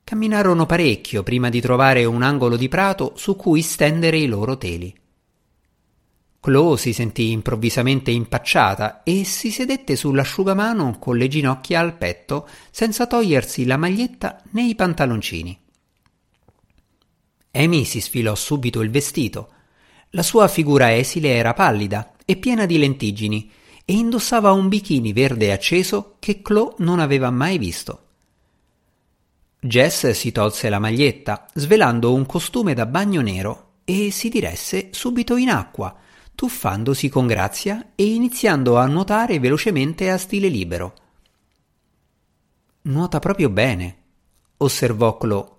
Camminarono 0.10 0.66
parecchio 0.66 1.22
prima 1.22 1.50
di 1.50 1.62
trovare 1.62 2.04
un 2.04 2.24
angolo 2.24 2.58
di 2.58 2.68
prato 2.68 3.13
su 3.16 3.36
cui 3.36 3.62
stendere 3.62 4.18
i 4.18 4.25
loro 4.25 4.58
teli. 4.58 4.92
Chloe 6.39 6.78
si 6.80 6.94
sentì 6.94 7.30
improvvisamente 7.30 8.10
impacciata 8.10 9.04
e 9.04 9.24
si 9.24 9.51
sedette 9.51 9.96
sull'asciugamano 9.96 10.98
con 10.98 11.16
le 11.16 11.28
ginocchia 11.28 11.80
al 11.80 11.96
petto 11.96 12.50
senza 12.72 13.06
togliersi 13.06 13.68
la 13.68 13.78
maglietta 13.78 14.42
né 14.50 14.63
i 14.63 14.74
pantaloncini. 14.74 15.56
Amy 17.51 17.86
si 17.86 18.01
sfilò 18.01 18.34
subito 18.34 18.82
il 18.82 18.89
vestito. 18.89 19.51
La 20.10 20.24
sua 20.24 20.48
figura 20.48 20.92
esile 20.92 21.36
era 21.36 21.54
pallida 21.54 22.13
e 22.25 22.36
piena 22.38 22.66
di 22.66 22.80
lentiggini 22.80 23.51
e 23.86 23.94
indossava 23.94 24.54
un 24.54 24.70
bikini 24.70 25.13
verde 25.13 25.51
acceso 25.51 26.16
che 26.18 26.42
Chloe 26.42 26.74
non 26.80 26.98
aveva 27.00 27.30
mai 27.30 27.60
visto. 27.60 28.06
Jess 29.62 30.12
si 30.12 30.32
tolse 30.32 30.70
la 30.70 30.80
maglietta, 30.80 31.46
svelando 31.54 32.13
un 32.13 32.25
costume 32.25 32.74
da 32.74 32.86
bagno 32.86 33.20
nero, 33.20 33.72
e 33.84 34.10
si 34.10 34.30
diresse 34.30 34.88
subito 34.92 35.36
in 35.36 35.50
acqua, 35.50 35.94
tuffandosi 36.34 37.10
con 37.10 37.28
grazia 37.28 37.92
e 37.96 38.13
iniziando 38.13 38.78
a 38.78 38.86
nuotare 38.86 39.38
velocemente 39.39 40.10
a 40.10 40.17
stile 40.17 40.48
libero. 40.48 40.93
Nuota 42.84 43.19
proprio 43.19 43.50
bene, 43.50 43.98
osservò 44.58 45.17
Chloe. 45.17 45.50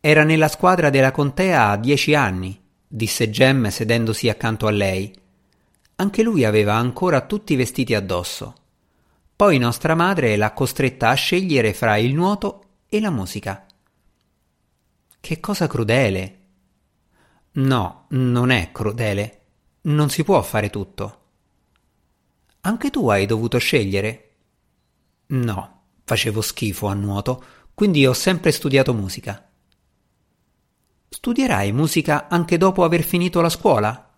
Era 0.00 0.24
nella 0.24 0.48
squadra 0.48 0.90
della 0.90 1.10
contea 1.10 1.70
a 1.70 1.76
dieci 1.78 2.14
anni, 2.14 2.60
disse 2.86 3.30
Jem 3.30 3.70
sedendosi 3.70 4.28
accanto 4.28 4.66
a 4.66 4.70
lei. 4.70 5.10
Anche 5.96 6.22
lui 6.22 6.44
aveva 6.44 6.74
ancora 6.74 7.22
tutti 7.22 7.54
i 7.54 7.56
vestiti 7.56 7.94
addosso. 7.94 8.54
Poi 9.34 9.56
nostra 9.56 9.94
madre 9.94 10.36
l'ha 10.36 10.52
costretta 10.52 11.08
a 11.08 11.14
scegliere 11.14 11.72
fra 11.72 11.96
il 11.96 12.12
nuoto 12.12 12.64
e 12.88 13.00
la 13.00 13.10
musica. 13.10 13.66
Che 15.20 15.40
cosa 15.40 15.66
crudele. 15.66 16.38
No, 17.52 18.06
non 18.10 18.50
è 18.50 18.72
crudele. 18.72 19.40
Non 19.82 20.10
si 20.10 20.24
può 20.24 20.40
fare 20.42 20.70
tutto. 20.70 21.22
Anche 22.62 22.90
tu 22.90 23.08
hai 23.08 23.26
dovuto 23.26 23.58
scegliere? 23.58 24.24
No, 25.26 25.82
facevo 26.04 26.40
schifo 26.40 26.86
a 26.86 26.94
nuoto, 26.94 27.44
quindi 27.74 28.06
ho 28.06 28.12
sempre 28.12 28.52
studiato 28.52 28.94
musica. 28.94 29.48
Studierai 31.08 31.72
musica 31.72 32.28
anche 32.28 32.56
dopo 32.56 32.84
aver 32.84 33.02
finito 33.02 33.40
la 33.40 33.48
scuola? 33.48 34.14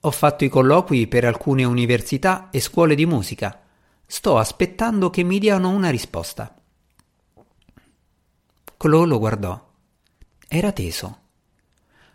Ho 0.00 0.10
fatto 0.10 0.44
i 0.44 0.48
colloqui 0.48 1.06
per 1.06 1.24
alcune 1.24 1.64
università 1.64 2.50
e 2.50 2.60
scuole 2.60 2.94
di 2.94 3.06
musica. 3.06 3.62
Sto 4.06 4.38
aspettando 4.38 5.10
che 5.10 5.22
mi 5.22 5.38
diano 5.38 5.70
una 5.70 5.90
risposta. 5.90 6.54
Chloe 8.84 9.06
lo 9.06 9.18
guardò. 9.18 9.58
Era 10.46 10.70
teso. 10.70 11.20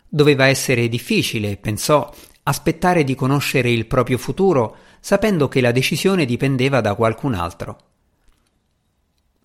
Doveva 0.08 0.46
essere 0.46 0.88
difficile, 0.88 1.56
pensò, 1.56 2.14
aspettare 2.44 3.02
di 3.02 3.16
conoscere 3.16 3.72
il 3.72 3.86
proprio 3.86 4.18
futuro 4.18 4.76
sapendo 5.00 5.48
che 5.48 5.60
la 5.60 5.72
decisione 5.72 6.24
dipendeva 6.24 6.80
da 6.80 6.94
qualcun 6.94 7.34
altro. 7.34 7.78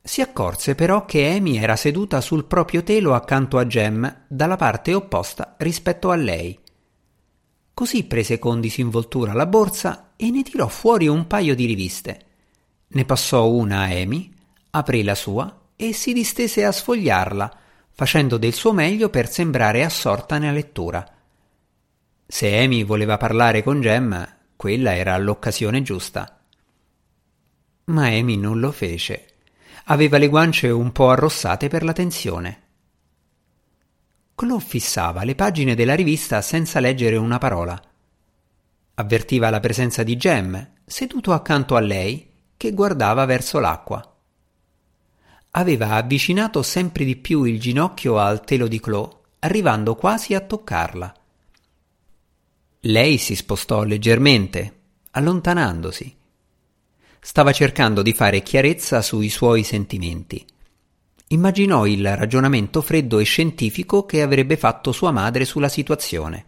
Si 0.04 0.22
accorse 0.22 0.76
però 0.76 1.06
che 1.06 1.28
Amy 1.30 1.58
era 1.58 1.76
seduta 1.76 2.22
sul 2.22 2.46
proprio 2.46 2.84
telo 2.84 3.16
accanto 3.16 3.58
a 3.58 3.66
Jem, 3.66 4.26
dalla 4.28 4.56
parte 4.56 4.94
opposta 4.94 5.56
rispetto 5.58 6.12
a 6.12 6.16
lei. 6.16 6.60
Così 7.74 8.04
prese 8.04 8.38
con 8.38 8.62
disinvoltura 8.62 9.34
la 9.34 9.48
borsa 9.48 10.12
e 10.16 10.30
ne 10.30 10.44
tirò 10.44 10.68
fuori 10.68 11.08
un 11.08 11.26
paio 11.26 11.56
di 11.56 11.66
riviste. 11.66 12.26
Ne 12.90 13.04
passò 13.04 13.50
una 13.50 13.80
a 13.80 13.86
Amy, 13.86 14.32
aprì 14.70 15.02
la 15.02 15.16
sua 15.16 15.64
e 15.76 15.94
si 15.94 16.14
distese 16.14 16.64
a 16.64 16.72
sfogliarla, 16.72 17.60
facendo 17.92 18.38
del 18.38 18.54
suo 18.54 18.74
meglio 18.74 19.10
per 19.10 19.30
sembrare 19.30 19.84
assorta 19.84 20.38
nella 20.38 20.54
lettura. 20.54 21.06
Se 22.28 22.58
Amy 22.58 22.84
voleva 22.84 23.18
parlare 23.18 23.64
con 23.64 23.82
Jem, 23.82 24.38
quella 24.56 24.96
era 24.96 25.18
l'occasione 25.18 25.82
giusta. 25.82 26.42
Ma 27.86 28.06
Amy 28.08 28.36
non 28.36 28.60
lo 28.60 28.72
fece. 28.72 29.28
Aveva 29.86 30.18
le 30.18 30.28
guance 30.28 30.68
un 30.70 30.92
po' 30.92 31.12
arrossate 31.12 31.68
per 31.68 31.84
la 31.84 31.94
tensione. 31.94 32.64
Chloe 34.34 34.60
fissava 34.60 35.24
le 35.24 35.36
pagine 35.36 35.76
della 35.76 35.94
rivista 35.94 36.42
senza 36.42 36.80
leggere 36.80 37.16
una 37.16 37.38
parola. 37.38 37.80
Avvertiva 38.96 39.50
la 39.50 39.60
presenza 39.60 40.04
di 40.04 40.16
Jem, 40.18 40.74
seduto 40.86 41.32
accanto 41.32 41.76
a 41.76 41.80
lei, 41.80 42.32
che 42.58 42.74
guardava 42.74 43.26
verso 43.26 43.60
l'acqua 43.60 44.15
aveva 45.58 45.92
avvicinato 45.92 46.62
sempre 46.62 47.06
di 47.06 47.16
più 47.16 47.44
il 47.44 47.60
ginocchio 47.60 48.18
al 48.18 48.44
telo 48.44 48.68
di 48.68 48.80
Chloe, 48.80 49.10
arrivando 49.40 49.96
quasi 49.96 50.34
a 50.34 50.42
toccarla. 50.42 51.14
Lei 52.82 53.18
si 53.18 53.36
spostò 53.36 53.84
leggermente, 53.84 54.80
allontanandosi. 55.12 56.16
Stava 57.20 57.54
cercando 57.54 58.02
di 58.02 58.14
fare 58.14 58.44
chiarezza 58.44 59.02
sui 59.02 59.30
suoi 59.30 59.64
sentimenti. 59.64 60.46
Immaginò 61.30 61.86
il 61.88 62.16
ragionamento 62.16 62.82
freddo 62.82 63.18
e 63.20 63.24
scientifico 63.24 64.06
che 64.06 64.22
avrebbe 64.22 64.58
fatto 64.58 64.92
sua 64.92 65.12
madre 65.12 65.46
sulla 65.46 65.70
situazione. 65.70 66.46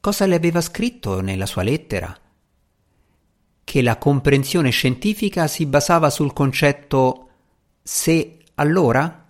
Cosa 0.00 0.24
le 0.26 0.34
aveva 0.34 0.60
scritto 0.60 1.20
nella 1.20 1.46
sua 1.46 1.62
lettera? 1.62 2.18
Che 3.62 3.82
la 3.82 3.98
comprensione 3.98 4.70
scientifica 4.70 5.46
si 5.46 5.66
basava 5.66 6.10
sul 6.10 6.32
concetto 6.32 7.25
se 7.88 8.38
allora? 8.56 9.26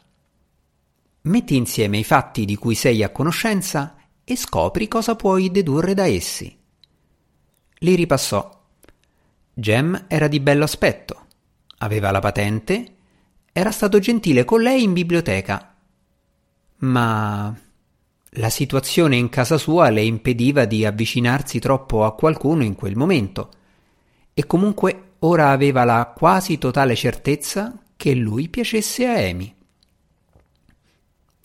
Metti 1.20 1.56
insieme 1.56 1.98
i 1.98 2.04
fatti 2.04 2.46
di 2.46 2.56
cui 2.56 2.74
sei 2.74 3.02
a 3.02 3.10
conoscenza 3.10 3.96
e 4.24 4.34
scopri 4.34 4.88
cosa 4.88 5.14
puoi 5.14 5.50
dedurre 5.50 5.92
da 5.92 6.06
essi. 6.06 6.58
Li 7.80 7.94
ripassò. 7.94 8.64
Jem 9.52 10.06
era 10.08 10.26
di 10.26 10.40
bello 10.40 10.64
aspetto, 10.64 11.26
aveva 11.78 12.10
la 12.10 12.20
patente, 12.20 12.94
era 13.52 13.70
stato 13.70 13.98
gentile 13.98 14.46
con 14.46 14.62
lei 14.62 14.84
in 14.84 14.94
biblioteca. 14.94 15.76
Ma 16.78 17.54
la 18.30 18.50
situazione 18.50 19.16
in 19.16 19.28
casa 19.28 19.58
sua 19.58 19.90
le 19.90 20.02
impediva 20.02 20.64
di 20.64 20.86
avvicinarsi 20.86 21.58
troppo 21.58 22.06
a 22.06 22.14
qualcuno 22.14 22.62
in 22.62 22.74
quel 22.74 22.96
momento, 22.96 23.50
e 24.32 24.46
comunque 24.46 25.16
ora 25.18 25.50
aveva 25.50 25.84
la 25.84 26.10
quasi 26.16 26.56
totale 26.56 26.94
certezza 26.94 27.82
che 27.96 28.14
lui 28.14 28.48
piacesse 28.48 29.06
a 29.06 29.14
Amy. 29.14 29.54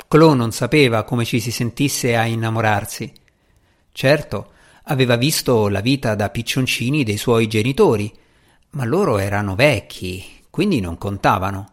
Chloe 0.07 0.35
non 0.35 0.51
sapeva 0.51 1.03
come 1.03 1.23
ci 1.23 1.39
si 1.39 1.51
sentisse 1.51 2.17
a 2.17 2.25
innamorarsi. 2.25 3.11
Certo, 3.93 4.51
aveva 4.83 5.15
visto 5.15 5.69
la 5.69 5.79
vita 5.79 6.15
da 6.15 6.29
piccioncini 6.29 7.03
dei 7.03 7.17
suoi 7.17 7.47
genitori, 7.47 8.11
ma 8.71 8.83
loro 8.83 9.17
erano 9.17 9.55
vecchi, 9.55 10.23
quindi 10.49 10.81
non 10.81 10.97
contavano. 10.97 11.69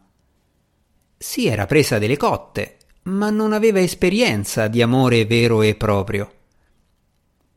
Si 1.16 1.48
era 1.48 1.66
presa 1.66 1.98
delle 1.98 2.16
cotte, 2.16 2.76
ma 3.02 3.30
non 3.30 3.52
aveva 3.52 3.80
esperienza 3.80 4.68
di 4.68 4.82
amore 4.82 5.24
vero 5.24 5.62
e 5.62 5.74
proprio. 5.74 6.32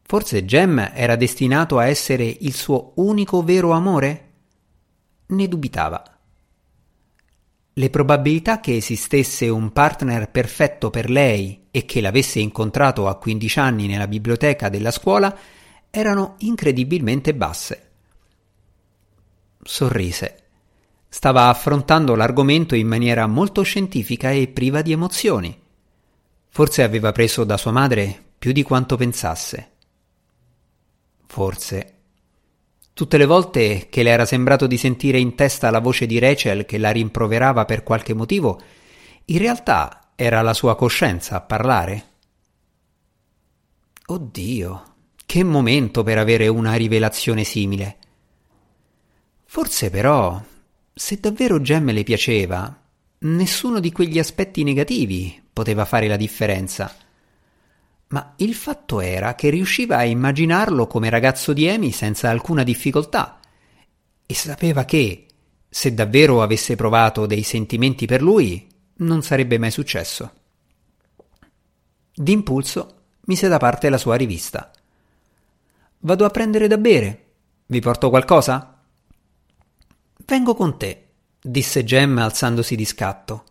Forse 0.01 0.45
Jem 0.45 0.91
era 0.93 1.15
destinato 1.15 1.77
a 1.77 1.86
essere 1.86 2.25
il 2.25 2.53
suo 2.53 2.93
unico 2.95 3.43
vero 3.43 3.71
amore? 3.71 4.29
Ne 5.27 5.47
dubitava. 5.47 6.11
Le 7.73 7.89
probabilità 7.89 8.60
che 8.60 8.75
esistesse 8.75 9.47
un 9.47 9.71
partner 9.71 10.29
perfetto 10.29 10.89
per 10.89 11.10
lei 11.10 11.67
e 11.71 11.86
che 11.86 12.01
l'avesse 12.01 12.39
incontrato 12.39 13.07
a 13.07 13.17
15 13.17 13.60
anni 13.60 13.88
nella 13.88 14.07
biblioteca 14.07 14.67
della 14.67 14.91
scuola 14.91 15.34
erano 15.89 16.36
incredibilmente 16.39 17.34
basse. 17.34 17.89
Sorrise. 19.63 20.38
Stava 21.07 21.47
affrontando 21.47 22.15
l'argomento 22.15 22.75
in 22.75 22.88
maniera 22.88 23.25
molto 23.27 23.62
scientifica 23.62 24.31
e 24.31 24.49
priva 24.49 24.81
di 24.81 24.91
emozioni. 24.91 25.57
Forse 26.49 26.84
aveva 26.84 27.13
preso 27.13 27.45
da 27.45 27.55
sua 27.55 27.71
madre 27.71 28.21
più 28.38 28.51
di 28.51 28.63
quanto 28.63 28.97
pensasse. 28.97 29.71
Forse. 31.25 32.01
Tutte 33.02 33.18
le 33.18 33.26
volte 33.26 33.88
che 33.90 34.04
le 34.04 34.12
era 34.12 34.26
sembrato 34.26 34.68
di 34.68 34.78
sentire 34.78 35.18
in 35.18 35.34
testa 35.34 35.72
la 35.72 35.80
voce 35.80 36.06
di 36.06 36.20
Rachel 36.20 36.68
che 36.68 36.78
la 36.78 36.92
rimproverava 36.92 37.66
per 37.66 37.82
qualche 37.82 38.14
motivo, 38.14 38.62
in 39.26 39.40
realtà 39.40 40.12
era 40.14 40.44
la 40.44 40.54
sua 40.54 40.76
coscienza 40.76 41.36
a 41.36 41.42
parlare. 41.42 42.06
Oddio, 44.06 44.84
che 45.26 45.44
momento 45.44 46.04
per 46.04 46.20
avere 46.20 46.48
una 46.48 46.76
rivelazione 46.76 47.44
simile. 47.44 47.98
Forse 49.46 49.90
però, 49.90 50.40
se 50.94 51.20
davvero 51.20 51.60
Gem 51.60 51.92
le 51.92 52.04
piaceva, 52.04 52.84
nessuno 53.18 53.80
di 53.80 53.92
quegli 53.92 54.20
aspetti 54.20 54.62
negativi 54.62 55.42
poteva 55.52 55.86
fare 55.86 56.08
la 56.08 56.18
differenza. 56.18 56.96
Ma 58.12 58.34
il 58.38 58.54
fatto 58.54 59.00
era 59.00 59.36
che 59.36 59.50
riusciva 59.50 59.97
a 59.97 60.04
immaginarlo 60.04 60.86
come 60.86 61.10
ragazzo 61.10 61.54
di 61.54 61.69
Amy 61.69 61.91
senza 61.91 62.30
alcuna 62.30 62.63
difficoltà 62.63 63.39
e 64.26 64.34
sapeva 64.34 64.84
che, 64.84 65.28
se 65.69 65.93
davvero 65.93 66.41
avesse 66.41 66.76
provato 66.76 67.26
dei 67.26 67.43
sentimenti 67.43 68.06
per 68.06 68.21
lui, 68.21 68.67
non 68.95 69.24
sarebbe 69.24 69.58
mai 69.58 69.71
successo. 69.71 70.34
D'impulso 72.13 72.95
mise 73.26 73.47
da 73.47 73.58
parte 73.58 73.88
la 73.89 73.97
sua 73.97 74.15
rivista. 74.15 74.71
Vado 76.00 76.26
a 76.26 76.30
prendere 76.30 76.67
da 76.67 76.78
bere. 76.78 77.26
Vi 77.65 77.80
porto 77.80 78.10
qualcosa? 78.10 78.84
Vengo 80.26 80.54
con 80.54 80.78
te, 80.78 81.08
disse 81.41 81.86
Gem 81.86 82.17
alzandosi 82.17 82.76
di 82.76 82.86
scatto. 82.86 83.43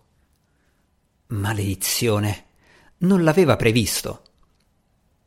Maledizione. 1.29 2.45
Non 2.99 3.25
l'aveva 3.25 3.57
previsto. 3.57 4.25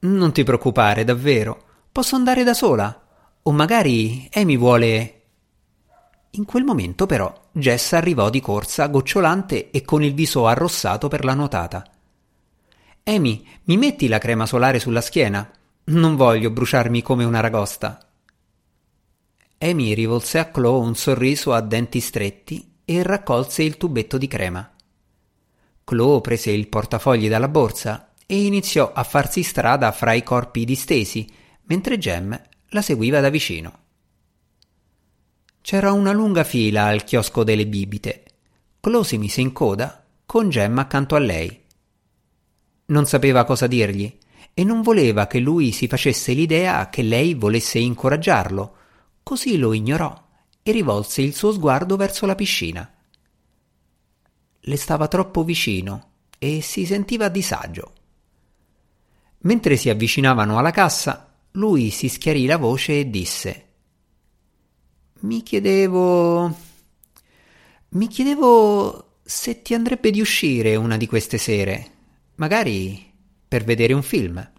Non 0.03 0.33
ti 0.33 0.43
preoccupare, 0.43 1.05
davvero. 1.05 1.63
Posso 1.91 2.15
andare 2.15 2.43
da 2.43 2.53
sola. 2.53 3.01
O 3.43 3.51
magari 3.51 4.29
Amy 4.33 4.57
vuole. 4.57 5.21
In 6.31 6.45
quel 6.45 6.63
momento, 6.63 7.05
però, 7.05 7.33
Jess 7.51 7.93
arrivò 7.93 8.29
di 8.29 8.41
corsa, 8.41 8.87
gocciolante 8.87 9.71
e 9.71 9.83
con 9.83 10.03
il 10.03 10.13
viso 10.13 10.45
arrossato 10.47 11.07
per 11.07 11.23
la 11.23 11.33
nuotata. 11.33 11.89
Amy, 13.05 13.45
mi 13.65 13.77
metti 13.77 14.07
la 14.07 14.17
crema 14.17 14.45
solare 14.45 14.79
sulla 14.79 15.01
schiena? 15.01 15.49
Non 15.85 16.15
voglio 16.15 16.49
bruciarmi 16.49 17.01
come 17.01 17.23
una 17.23 17.39
ragosta. 17.39 17.99
Amy 19.59 19.93
rivolse 19.93 20.39
a 20.39 20.49
Chloe 20.49 20.85
un 20.85 20.95
sorriso 20.95 21.53
a 21.53 21.61
denti 21.61 22.01
stretti 22.01 22.75
e 22.83 23.03
raccolse 23.03 23.63
il 23.63 23.77
tubetto 23.77 24.17
di 24.17 24.27
crema. 24.27 24.69
Chloe 25.85 26.21
prese 26.21 26.51
il 26.51 26.67
portafogli 26.67 27.29
dalla 27.29 27.47
borsa 27.47 28.12
e 28.33 28.45
iniziò 28.45 28.91
a 28.91 29.03
farsi 29.03 29.43
strada 29.43 29.91
fra 29.91 30.13
i 30.13 30.23
corpi 30.23 30.65
distesi, 30.65 31.31
mentre 31.65 31.99
Gem 31.99 32.41
la 32.69 32.81
seguiva 32.81 33.19
da 33.19 33.29
vicino. 33.29 33.81
C'era 35.61 35.91
una 35.91 36.11
lunga 36.11 36.43
fila 36.43 36.85
al 36.85 37.03
chiosco 37.03 37.43
delle 37.43 37.67
bibite. 37.67 38.23
Chloe 38.79 39.03
si 39.03 39.19
mise 39.19 39.41
in 39.41 39.51
coda, 39.51 40.03
con 40.25 40.49
Gem 40.49 40.79
accanto 40.79 41.13
a 41.13 41.19
lei. 41.19 41.61
Non 42.85 43.05
sapeva 43.05 43.43
cosa 43.43 43.67
dirgli 43.67 44.17
e 44.51 44.63
non 44.63 44.81
voleva 44.81 45.27
che 45.27 45.37
lui 45.37 45.71
si 45.71 45.87
facesse 45.87 46.33
l'idea 46.33 46.89
che 46.89 47.03
lei 47.03 47.35
volesse 47.35 47.77
incoraggiarlo, 47.77 48.75
così 49.21 49.57
lo 49.57 49.73
ignorò 49.73 50.11
e 50.63 50.71
rivolse 50.71 51.21
il 51.21 51.35
suo 51.35 51.51
sguardo 51.51 51.97
verso 51.97 52.25
la 52.25 52.33
piscina. 52.33 52.91
Le 54.59 54.77
stava 54.77 55.07
troppo 55.07 55.43
vicino 55.43 56.13
e 56.39 56.61
si 56.61 56.87
sentiva 56.87 57.25
a 57.25 57.29
disagio. 57.29 57.93
Mentre 59.43 59.75
si 59.75 59.89
avvicinavano 59.89 60.57
alla 60.57 60.71
cassa, 60.71 61.33
lui 61.51 61.89
si 61.89 62.07
schiarì 62.07 62.45
la 62.45 62.57
voce 62.57 62.99
e 62.99 63.09
disse 63.09 63.65
Mi 65.21 65.43
chiedevo. 65.43 66.57
Mi 67.89 68.07
chiedevo 68.07 69.17
se 69.23 69.61
ti 69.61 69.73
andrebbe 69.73 70.11
di 70.11 70.21
uscire 70.21 70.75
una 70.75 70.97
di 70.97 71.07
queste 71.07 71.37
sere, 71.37 71.91
magari 72.35 73.11
per 73.47 73.63
vedere 73.63 73.93
un 73.93 74.01
film. 74.01 74.51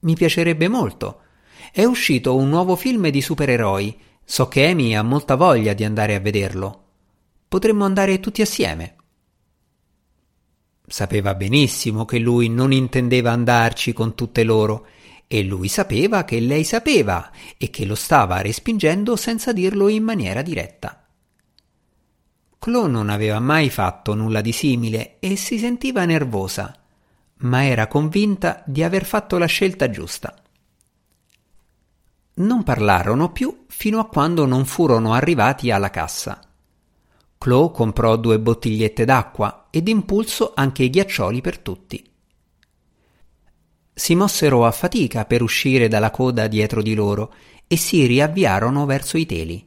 Mi 0.00 0.14
piacerebbe 0.14 0.68
molto. 0.68 1.22
È 1.72 1.84
uscito 1.84 2.36
un 2.36 2.48
nuovo 2.48 2.76
film 2.76 3.08
di 3.08 3.20
supereroi. 3.20 3.98
So 4.24 4.46
che 4.48 4.68
Amy 4.68 4.94
ha 4.94 5.02
molta 5.02 5.34
voglia 5.34 5.72
di 5.72 5.84
andare 5.84 6.14
a 6.14 6.20
vederlo. 6.20 6.84
Potremmo 7.48 7.84
andare 7.84 8.20
tutti 8.20 8.42
assieme. 8.42 8.94
Sapeva 10.92 11.36
benissimo 11.36 12.04
che 12.04 12.18
lui 12.18 12.48
non 12.48 12.72
intendeva 12.72 13.30
andarci 13.30 13.92
con 13.92 14.16
tutte 14.16 14.42
loro 14.42 14.88
e 15.28 15.44
lui 15.44 15.68
sapeva 15.68 16.24
che 16.24 16.40
lei 16.40 16.64
sapeva 16.64 17.30
e 17.56 17.70
che 17.70 17.84
lo 17.84 17.94
stava 17.94 18.40
respingendo 18.40 19.14
senza 19.14 19.52
dirlo 19.52 19.86
in 19.86 20.02
maniera 20.02 20.42
diretta. 20.42 21.06
Chloe 22.58 22.88
non 22.88 23.08
aveva 23.08 23.38
mai 23.38 23.70
fatto 23.70 24.16
nulla 24.16 24.40
di 24.40 24.50
simile 24.50 25.20
e 25.20 25.36
si 25.36 25.60
sentiva 25.60 26.04
nervosa, 26.04 26.76
ma 27.36 27.64
era 27.64 27.86
convinta 27.86 28.64
di 28.66 28.82
aver 28.82 29.04
fatto 29.04 29.38
la 29.38 29.46
scelta 29.46 29.90
giusta. 29.90 30.34
Non 32.34 32.64
parlarono 32.64 33.30
più 33.30 33.66
fino 33.68 34.00
a 34.00 34.08
quando 34.08 34.44
non 34.44 34.64
furono 34.64 35.12
arrivati 35.12 35.70
alla 35.70 35.90
cassa. 35.90 36.49
Chloe 37.42 37.70
comprò 37.70 38.16
due 38.16 38.38
bottigliette 38.38 39.06
d'acqua 39.06 39.68
e 39.70 39.82
d'impulso 39.82 40.52
anche 40.54 40.82
i 40.82 40.90
ghiaccioli 40.90 41.40
per 41.40 41.58
tutti. 41.58 42.06
Si 43.94 44.14
mossero 44.14 44.66
a 44.66 44.70
fatica 44.70 45.24
per 45.24 45.40
uscire 45.40 45.88
dalla 45.88 46.10
coda 46.10 46.48
dietro 46.48 46.82
di 46.82 46.92
loro 46.92 47.32
e 47.66 47.78
si 47.78 48.04
riavviarono 48.04 48.84
verso 48.84 49.16
i 49.16 49.24
teli. 49.24 49.66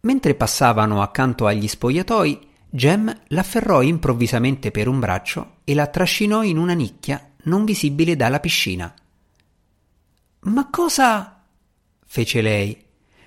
Mentre 0.00 0.34
passavano 0.34 1.00
accanto 1.00 1.46
agli 1.46 1.66
spogliatoi, 1.66 2.48
Jem 2.68 3.22
l'afferrò 3.28 3.80
improvvisamente 3.80 4.70
per 4.70 4.86
un 4.86 5.00
braccio 5.00 5.60
e 5.64 5.72
la 5.72 5.86
trascinò 5.86 6.42
in 6.42 6.58
una 6.58 6.74
nicchia 6.74 7.36
non 7.44 7.64
visibile 7.64 8.16
dalla 8.16 8.38
piscina. 8.38 8.94
Ma 10.40 10.68
cosa? 10.68 11.42
fece 12.04 12.42
lei, 12.42 12.84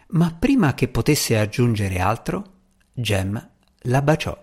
ma 0.10 0.36
prima 0.38 0.76
che 0.76 0.88
potesse 0.88 1.36
aggiungere 1.36 1.98
altro, 1.98 2.53
Jem 2.96 3.50
la 3.86 4.02
baciò. 4.04 4.40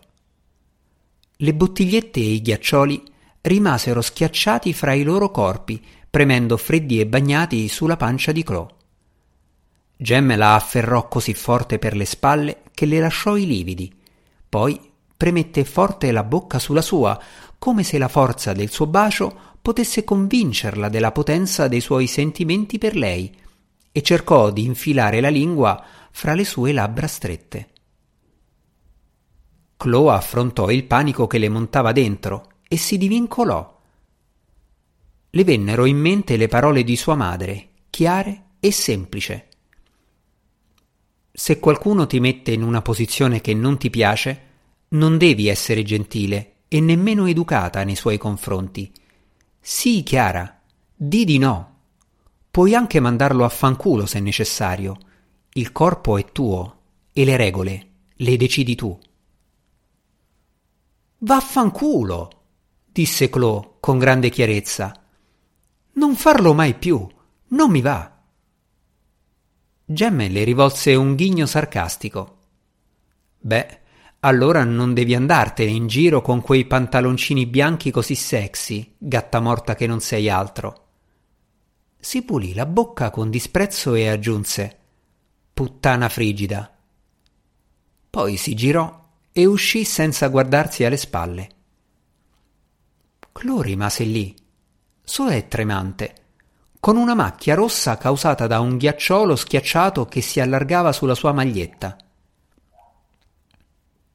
Le 1.37 1.55
bottigliette 1.55 2.19
e 2.19 2.33
i 2.33 2.43
ghiaccioli 2.43 3.01
rimasero 3.43 4.01
schiacciati 4.01 4.73
fra 4.73 4.93
i 4.93 5.05
loro 5.05 5.31
corpi, 5.31 5.81
premendo 6.11 6.57
freddi 6.57 6.99
e 6.99 7.07
bagnati 7.07 7.69
sulla 7.69 7.97
pancia 7.97 8.33
di 8.33 8.43
Chloe. 8.43 8.75
Gem 9.97 10.37
la 10.37 10.57
afferrò 10.57 11.07
così 11.07 11.33
forte 11.33 11.79
per 11.79 11.95
le 11.95 12.05
spalle 12.05 12.63
che 12.75 12.87
le 12.87 12.99
lasciò 12.99 13.37
i 13.37 13.47
lividi. 13.47 13.95
Poi 14.49 14.81
premette 15.17 15.65
forte 15.65 16.11
la 16.11 16.25
bocca 16.25 16.59
sulla 16.59 16.83
sua, 16.83 17.23
come 17.57 17.85
se 17.85 17.99
la 17.99 18.09
forza 18.09 18.53
del 18.53 18.71
suo 18.71 18.89
bacio 18.89 19.33
potesse 19.63 20.03
convincerla 20.03 20.89
della 20.89 21.13
potenza 21.13 21.69
dei 21.69 21.81
suoi 21.81 22.09
sentimenti 22.09 22.79
per 22.79 22.97
lei, 22.97 23.33
e 23.93 24.03
cercò 24.03 24.51
di 24.51 24.65
infilare 24.65 25.21
la 25.21 25.29
lingua 25.29 25.85
fra 26.11 26.35
le 26.35 26.45
sue 26.45 26.73
labbra 26.73 27.07
strette. 27.07 27.69
Chloe 29.81 30.13
affrontò 30.13 30.69
il 30.69 30.85
panico 30.85 31.27
che 31.27 31.39
le 31.39 31.49
montava 31.49 31.93
dentro 31.93 32.49
e 32.69 32.77
si 32.77 32.99
divincolò. 32.99 33.81
Le 35.31 35.45
vennero 35.45 35.87
in 35.87 35.97
mente 35.97 36.37
le 36.37 36.49
parole 36.49 36.85
di 36.85 36.97
sua 36.97 37.15
madre, 37.15 37.69
chiare 37.89 38.43
e 38.61 38.73
semplici. 38.73 39.43
Se 41.33 41.59
qualcuno 41.59 42.07
ti 42.07 42.21
mette 42.21 42.53
in 42.53 42.63
una 42.63 42.83
posizione 42.83 43.41
che 43.41 43.55
non 43.55 43.79
ti 43.79 43.89
piace, 43.89 44.43
non 44.89 45.17
devi 45.17 45.49
essere 45.49 45.83
gentile, 45.83 46.57
e 46.69 46.79
nemmeno 46.81 47.25
educata 47.25 47.83
nei 47.83 47.97
suoi 47.97 48.19
confronti. 48.19 48.93
Sì, 49.59 50.03
Chiara, 50.03 50.61
di 50.95 51.25
di 51.25 51.39
no. 51.39 51.77
Puoi 52.51 52.75
anche 52.75 53.01
mandarlo 53.01 53.47
a 53.47 53.49
fanculo 53.49 54.05
se 54.05 54.21
necessario. 54.21 54.99
Il 55.55 55.73
corpo 55.73 56.19
è 56.19 56.27
tuo 56.33 56.81
e 57.15 57.25
le 57.25 57.37
regole 57.39 57.85
le 58.23 58.37
decidi 58.37 58.75
tu. 58.75 58.99
Vaffanculo, 61.23 62.31
disse 62.91 63.29
Clo 63.29 63.77
con 63.79 63.99
grande 63.99 64.31
chiarezza. 64.31 65.05
Non 65.93 66.17
farlo 66.17 66.55
mai 66.55 66.73
più, 66.73 67.07
non 67.49 67.71
mi 67.71 67.83
va. 67.83 68.23
Gemme 69.85 70.29
le 70.31 70.45
rivolse 70.45 70.95
un 70.95 71.15
ghigno 71.17 71.45
sarcastico. 71.45 72.39
Beh, 73.39 73.81
allora 74.21 74.65
non 74.65 74.95
devi 74.95 75.15
andartene 75.15 75.71
in 75.71 75.89
giro 75.89 76.23
con 76.23 76.41
quei 76.41 76.65
pantaloncini 76.65 77.45
bianchi 77.45 77.91
così 77.91 78.15
sexy, 78.15 78.95
gatta 78.97 79.41
morta 79.41 79.75
che 79.75 79.87
non 79.87 80.01
sei 80.01 80.31
altro. 80.31 80.87
Si 81.99 82.23
pulì 82.23 82.55
la 82.55 82.65
bocca 82.65 83.11
con 83.11 83.29
disprezzo 83.29 83.93
e 83.95 84.09
aggiunse 84.09 84.79
Puttana 85.53 86.09
frigida. 86.09 86.75
Poi 88.09 88.39
si 88.39 88.55
girò 88.55 89.00
e 89.33 89.47
uscì 89.47 89.85
senza 89.85 90.29
guardarsi 90.29 90.85
alle 90.85 90.97
spalle. 90.97 91.49
Clo 93.33 93.63
rimase 93.63 94.05
lì, 94.05 94.35
solo 95.03 95.31
e 95.31 95.49
tremante, 95.49 96.15
con 96.81 96.97
una 96.97 97.15
macchia 97.15 97.55
rossa 97.55 97.97
causata 97.97 98.47
da 98.47 98.61
un 98.61 98.77
ghiacciolo 98.77 99.37
schiacciato 99.37 100.07
che 100.07 100.21
si 100.21 100.41
allargava 100.41 100.93
sulla 100.93 101.15
sua 101.15 101.33
maglietta. 101.33 101.97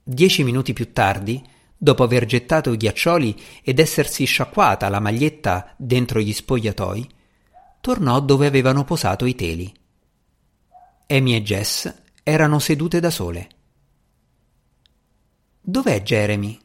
Dieci 0.04 0.43
minuti 0.43 0.73
più 0.73 0.91
tardi, 0.91 1.43
dopo 1.78 2.04
aver 2.04 2.25
gettato 2.25 2.71
i 2.71 2.78
ghiaccioli 2.78 3.41
ed 3.63 3.80
essersi 3.80 4.25
sciacquata 4.25 4.89
la 4.89 4.99
maglietta 4.99 5.73
dentro 5.78 6.19
gli 6.19 6.34
spogliatoi, 6.34 7.10
tornò 7.82 8.19
dove 8.19 8.47
avevano 8.47 8.84
posato 8.84 9.25
i 9.25 9.36
teli. 9.36 9.73
Amy 11.08 11.36
e 11.36 11.41
Jess 11.43 11.93
erano 12.23 12.60
sedute 12.60 12.99
da 12.99 13.12
sole. 13.12 13.49
Dov'è 15.67 16.04
Jeremy? 16.04 16.60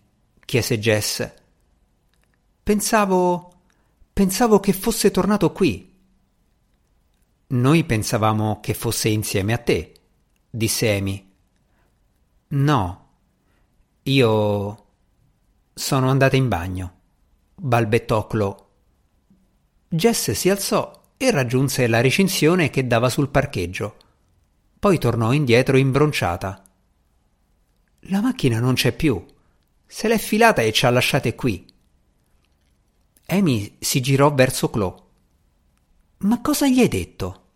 chiese 0.45 0.79
Jess. 0.79 1.33
Pensavo. 2.63 3.51
pensavo 4.13 4.61
che 4.61 4.75
fosse 4.75 5.11
tornato 5.11 5.53
qui. 5.53 5.91
Noi 7.47 7.85
pensavamo 7.85 8.61
che 8.61 8.75
fosse 8.75 9.09
insieme 9.09 9.55
a 9.55 9.57
te, 9.57 9.95
disse 10.51 10.95
Amy. 10.95 11.33
No, 12.49 13.09
io 14.03 14.87
sono 15.73 16.11
andata 16.11 16.37
in 16.37 16.49
bagno, 16.49 16.93
balbettò 17.55 18.27
Chloe. 18.27 18.57
Jess 19.89 20.33
si 20.33 20.51
alzò 20.51 20.93
e 21.17 21.31
raggiunse 21.31 21.87
la 21.87 22.03
recinzione 22.03 22.69
che 22.69 22.87
dava 22.87 23.09
sul 23.09 23.31
parcheggio. 23.31 23.97
Poi 24.79 24.99
tornò 24.99 25.33
indietro 25.33 25.79
imbronciata. 25.79 26.65
La 28.05 28.21
macchina 28.21 28.61
non 28.61 28.75
c'è 28.75 28.93
più. 28.93 29.25
Se 29.87 30.09
l'è 30.09 30.19
filata 30.19 30.63
e 30.63 30.73
ci 30.73 30.87
ha 30.87 30.91
lasciate 30.91 31.35
qui. 31.35 31.67
Amy 33.27 33.77
si 33.79 34.01
girò 34.01 34.33
verso 34.33 34.71
Chloe. 34.71 35.03
Ma 36.19 36.41
cosa 36.41 36.67
gli 36.67 36.81
hai 36.81 36.89
detto? 36.89 37.50